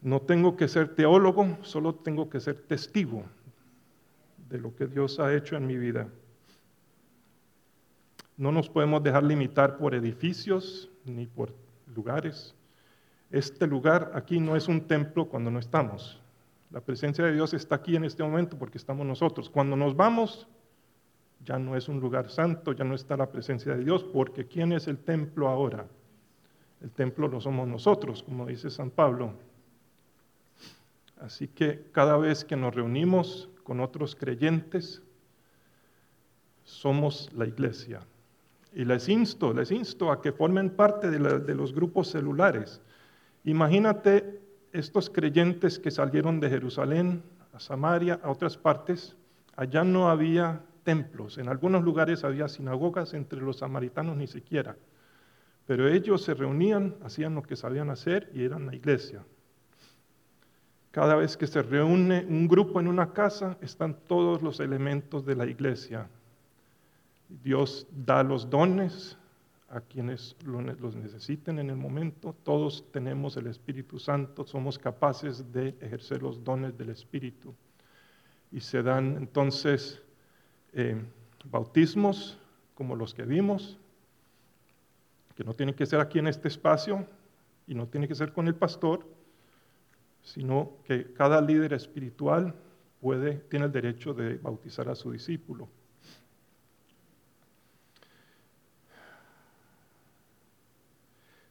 No 0.00 0.20
tengo 0.20 0.56
que 0.56 0.68
ser 0.68 0.94
teólogo, 0.94 1.58
solo 1.62 1.94
tengo 1.94 2.28
que 2.28 2.38
ser 2.38 2.62
testigo 2.66 3.24
de 4.50 4.58
lo 4.58 4.76
que 4.76 4.86
Dios 4.86 5.18
ha 5.18 5.34
hecho 5.34 5.56
en 5.56 5.66
mi 5.66 5.76
vida. 5.76 6.08
No 8.36 8.52
nos 8.52 8.68
podemos 8.68 9.02
dejar 9.02 9.22
limitar 9.22 9.78
por 9.78 9.94
edificios 9.94 10.90
ni 11.04 11.26
por 11.26 11.54
lugares. 11.94 12.54
Este 13.30 13.66
lugar 13.66 14.12
aquí 14.14 14.38
no 14.38 14.56
es 14.56 14.68
un 14.68 14.86
templo 14.86 15.28
cuando 15.28 15.50
no 15.50 15.58
estamos. 15.58 16.20
La 16.70 16.80
presencia 16.80 17.24
de 17.24 17.32
Dios 17.32 17.54
está 17.54 17.76
aquí 17.76 17.96
en 17.96 18.04
este 18.04 18.22
momento 18.22 18.58
porque 18.58 18.78
estamos 18.78 19.06
nosotros. 19.06 19.48
Cuando 19.48 19.76
nos 19.76 19.96
vamos, 19.96 20.48
ya 21.44 21.58
no 21.58 21.76
es 21.76 21.88
un 21.88 22.00
lugar 22.00 22.30
santo, 22.30 22.72
ya 22.72 22.84
no 22.84 22.94
está 22.94 23.16
la 23.16 23.30
presencia 23.30 23.74
de 23.74 23.84
Dios, 23.84 24.04
porque 24.04 24.46
¿quién 24.46 24.72
es 24.72 24.88
el 24.88 24.98
templo 24.98 25.48
ahora? 25.48 25.86
El 26.80 26.90
templo 26.90 27.28
lo 27.28 27.40
somos 27.40 27.68
nosotros, 27.68 28.22
como 28.22 28.46
dice 28.46 28.70
San 28.70 28.90
Pablo. 28.90 29.32
Así 31.20 31.48
que 31.48 31.86
cada 31.92 32.16
vez 32.16 32.44
que 32.44 32.56
nos 32.56 32.74
reunimos 32.74 33.48
con 33.62 33.80
otros 33.80 34.14
creyentes, 34.14 35.02
somos 36.64 37.30
la 37.34 37.46
iglesia. 37.46 38.00
Y 38.74 38.84
les 38.84 39.08
insto, 39.08 39.52
les 39.52 39.70
insto 39.70 40.10
a 40.10 40.20
que 40.20 40.32
formen 40.32 40.70
parte 40.70 41.10
de, 41.10 41.18
de 41.40 41.54
los 41.54 41.72
grupos 41.72 42.08
celulares. 42.08 42.80
Imagínate 43.44 44.40
estos 44.72 45.08
creyentes 45.08 45.78
que 45.78 45.90
salieron 45.90 46.40
de 46.40 46.50
Jerusalén 46.50 47.22
a 47.52 47.60
Samaria, 47.60 48.20
a 48.22 48.30
otras 48.30 48.56
partes, 48.56 49.16
allá 49.56 49.84
no 49.84 50.10
había 50.10 50.60
templos. 50.84 51.38
En 51.38 51.48
algunos 51.48 51.82
lugares 51.82 52.22
había 52.22 52.48
sinagogas, 52.48 53.14
entre 53.14 53.40
los 53.40 53.58
samaritanos 53.58 54.16
ni 54.16 54.26
siquiera. 54.26 54.76
Pero 55.66 55.88
ellos 55.88 56.22
se 56.22 56.34
reunían, 56.34 56.96
hacían 57.02 57.34
lo 57.34 57.42
que 57.42 57.56
sabían 57.56 57.90
hacer 57.90 58.30
y 58.34 58.44
eran 58.44 58.66
la 58.66 58.74
iglesia. 58.74 59.24
Cada 60.90 61.16
vez 61.16 61.36
que 61.36 61.48
se 61.48 61.62
reúne 61.62 62.24
un 62.28 62.46
grupo 62.46 62.78
en 62.78 62.86
una 62.86 63.12
casa, 63.12 63.58
están 63.60 63.96
todos 64.06 64.42
los 64.42 64.60
elementos 64.60 65.26
de 65.26 65.34
la 65.34 65.46
iglesia. 65.46 66.08
Dios 67.42 67.88
da 67.90 68.22
los 68.22 68.48
dones 68.48 69.18
a 69.70 69.80
quienes 69.80 70.36
los 70.44 70.94
necesiten 70.94 71.58
en 71.58 71.70
el 71.70 71.76
momento. 71.76 72.36
Todos 72.44 72.84
tenemos 72.92 73.36
el 73.36 73.48
Espíritu 73.48 73.98
Santo, 73.98 74.46
somos 74.46 74.78
capaces 74.78 75.50
de 75.52 75.74
ejercer 75.80 76.22
los 76.22 76.44
dones 76.44 76.78
del 76.78 76.90
Espíritu. 76.90 77.52
Y 78.52 78.60
se 78.60 78.84
dan 78.84 79.16
entonces 79.16 80.00
eh, 80.74 81.00
bautismos 81.44 82.38
como 82.74 82.96
los 82.96 83.14
que 83.14 83.22
vimos, 83.22 83.78
que 85.36 85.44
no 85.44 85.54
tienen 85.54 85.74
que 85.74 85.86
ser 85.86 86.00
aquí 86.00 86.18
en 86.18 86.26
este 86.26 86.48
espacio 86.48 87.06
y 87.66 87.74
no 87.74 87.86
tiene 87.86 88.08
que 88.08 88.14
ser 88.14 88.32
con 88.32 88.46
el 88.48 88.54
pastor, 88.54 89.06
sino 90.22 90.72
que 90.84 91.12
cada 91.12 91.40
líder 91.40 91.72
espiritual 91.74 92.54
puede, 93.00 93.34
tiene 93.50 93.66
el 93.66 93.72
derecho 93.72 94.14
de 94.14 94.36
bautizar 94.38 94.88
a 94.88 94.94
su 94.94 95.12
discípulo. 95.12 95.68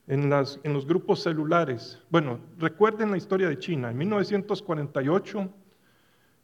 En, 0.06 0.24
en, 0.24 0.74
los 0.74 0.86
grupos 0.86 1.24
celulares. 1.24 1.98
Bueno, 2.10 2.40
recuerden 2.58 3.10
la 3.10 3.18
historia 3.18 3.48
de 3.48 3.58
China. 3.58 3.90
En 3.90 3.98
1948 3.98 5.50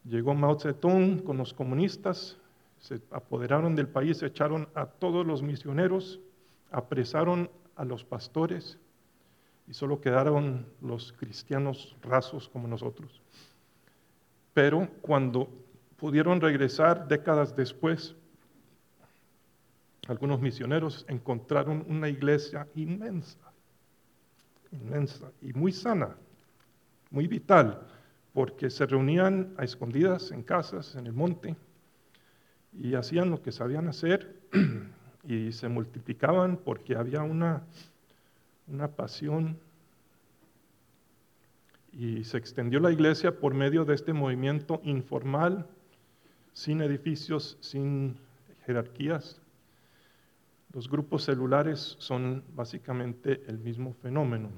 llegó 0.06 0.34
Mao 0.34 0.58
Zedong 0.58 1.20
con 1.20 1.38
los 1.38 1.54
comunistas 1.54 2.38
se 2.80 3.02
apoderaron 3.12 3.76
del 3.76 3.88
país, 3.88 4.18
se 4.18 4.28
echaron 4.28 4.70
a 4.74 4.86
todos 4.86 5.26
los 5.26 5.44
misioneros, 5.44 6.20
apresaron 6.72 7.50
a 7.76 7.86
los 7.86 8.04
pastores 8.04 8.78
y 9.68 9.74
solo 9.74 10.02
quedaron 10.02 10.66
los 10.82 11.14
cristianos 11.14 11.96
rasos 12.02 12.50
como 12.50 12.68
nosotros. 12.68 13.22
Pero 14.54 14.90
cuando 15.02 15.50
pudieron 15.98 16.42
regresar 16.42 17.08
décadas 17.08 17.56
después, 17.56 18.16
algunos 20.08 20.42
misioneros 20.42 21.06
encontraron 21.08 21.86
una 21.88 22.10
iglesia 22.10 22.68
inmensa, 22.76 23.54
inmensa 24.72 25.32
y 25.42 25.54
muy 25.54 25.72
sana, 25.72 26.16
muy 27.12 27.28
vital, 27.28 27.86
porque 28.34 28.70
se 28.70 28.86
reunían 28.86 29.54
a 29.58 29.64
escondidas 29.64 30.32
en 30.32 30.44
casas, 30.44 30.96
en 30.96 31.06
el 31.08 31.14
monte, 31.14 31.56
y 32.74 32.96
hacían 32.96 33.30
lo 33.30 33.42
que 33.42 33.52
sabían 33.52 33.88
hacer 33.88 34.36
y 35.28 35.52
se 35.52 35.68
multiplicaban 35.68 36.58
porque 36.58 36.96
había 36.96 37.22
una, 37.22 37.64
una 38.68 38.88
pasión 38.90 39.58
y 41.92 42.24
se 42.24 42.38
extendió 42.38 42.80
la 42.80 42.92
iglesia 42.92 43.40
por 43.40 43.54
medio 43.54 43.84
de 43.86 43.96
este 43.96 44.14
movimiento 44.14 44.80
informal, 44.84 45.68
sin 46.54 46.82
edificios, 46.82 47.58
sin 47.62 48.16
jerarquías. 48.66 49.42
Los 50.74 50.90
grupos 50.90 51.24
celulares 51.24 51.96
son 52.00 52.44
básicamente 52.54 53.42
el 53.48 53.58
mismo 53.58 53.94
fenómeno. 53.94 54.50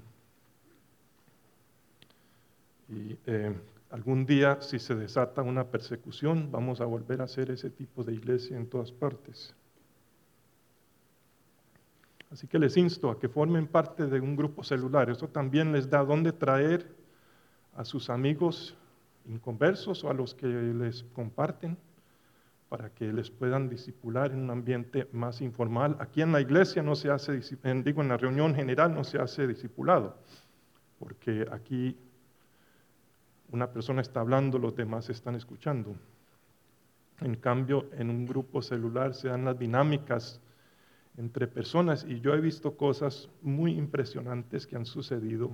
Y 2.89 3.17
eh, 3.25 3.55
Algún 3.91 4.25
día, 4.25 4.61
si 4.61 4.79
se 4.79 4.95
desata 4.95 5.41
una 5.41 5.65
persecución, 5.65 6.49
vamos 6.49 6.79
a 6.79 6.85
volver 6.85 7.19
a 7.19 7.25
hacer 7.25 7.51
ese 7.51 7.69
tipo 7.69 8.05
de 8.05 8.13
iglesia 8.13 8.55
en 8.55 8.67
todas 8.67 8.91
partes. 8.91 9.53
Así 12.31 12.47
que 12.47 12.57
les 12.57 12.77
insto 12.77 13.11
a 13.11 13.19
que 13.19 13.27
formen 13.27 13.67
parte 13.67 14.07
de 14.07 14.21
un 14.21 14.37
grupo 14.37 14.63
celular. 14.63 15.09
Eso 15.09 15.27
también 15.27 15.73
les 15.73 15.89
da 15.89 16.05
dónde 16.05 16.31
traer 16.31 16.87
a 17.75 17.83
sus 17.83 18.09
amigos 18.09 18.77
inconversos 19.25 20.05
o 20.05 20.09
a 20.09 20.13
los 20.13 20.33
que 20.33 20.47
les 20.47 21.03
comparten 21.13 21.77
para 22.69 22.89
que 22.91 23.11
les 23.11 23.29
puedan 23.29 23.67
disipular 23.67 24.31
en 24.31 24.43
un 24.43 24.51
ambiente 24.51 25.09
más 25.11 25.41
informal. 25.41 25.97
Aquí 25.99 26.21
en 26.21 26.31
la 26.31 26.39
iglesia 26.39 26.81
no 26.81 26.95
se 26.95 27.11
hace, 27.11 27.41
digo, 27.83 28.01
en 28.01 28.07
la 28.07 28.15
reunión 28.15 28.55
general 28.55 28.95
no 28.95 29.03
se 29.03 29.19
hace 29.19 29.45
discipulado, 29.45 30.15
porque 30.97 31.45
aquí 31.51 31.97
una 33.51 33.71
persona 33.71 34.01
está 34.01 34.21
hablando, 34.21 34.57
los 34.57 34.75
demás 34.75 35.09
están 35.09 35.35
escuchando. 35.35 35.95
En 37.19 37.35
cambio, 37.35 37.89
en 37.93 38.09
un 38.09 38.25
grupo 38.25 38.61
celular 38.61 39.13
se 39.13 39.27
dan 39.27 39.45
las 39.45 39.59
dinámicas 39.59 40.41
entre 41.17 41.47
personas 41.47 42.05
y 42.07 42.19
yo 42.21 42.33
he 42.33 42.41
visto 42.41 42.75
cosas 42.77 43.29
muy 43.41 43.73
impresionantes 43.77 44.65
que 44.65 44.75
han 44.75 44.85
sucedido 44.85 45.51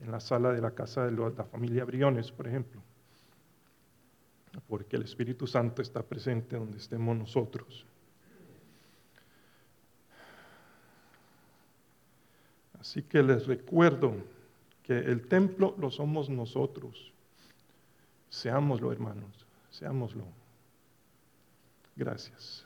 en 0.00 0.10
la 0.10 0.20
sala 0.20 0.50
de 0.52 0.60
la 0.60 0.72
casa 0.72 1.04
de 1.04 1.12
la 1.12 1.44
familia 1.44 1.84
Briones, 1.84 2.32
por 2.32 2.48
ejemplo, 2.48 2.82
porque 4.66 4.96
el 4.96 5.02
Espíritu 5.02 5.46
Santo 5.46 5.82
está 5.82 6.02
presente 6.02 6.56
donde 6.56 6.78
estemos 6.78 7.16
nosotros. 7.16 7.86
Así 12.80 13.02
que 13.02 13.22
les 13.22 13.46
recuerdo 13.46 14.14
que 14.90 14.98
el 14.98 15.28
templo 15.28 15.76
lo 15.78 15.88
somos 15.88 16.28
nosotros. 16.28 17.12
Seámoslo, 18.28 18.90
hermanos, 18.90 19.46
seámoslo. 19.70 20.24
Gracias. 21.94 22.64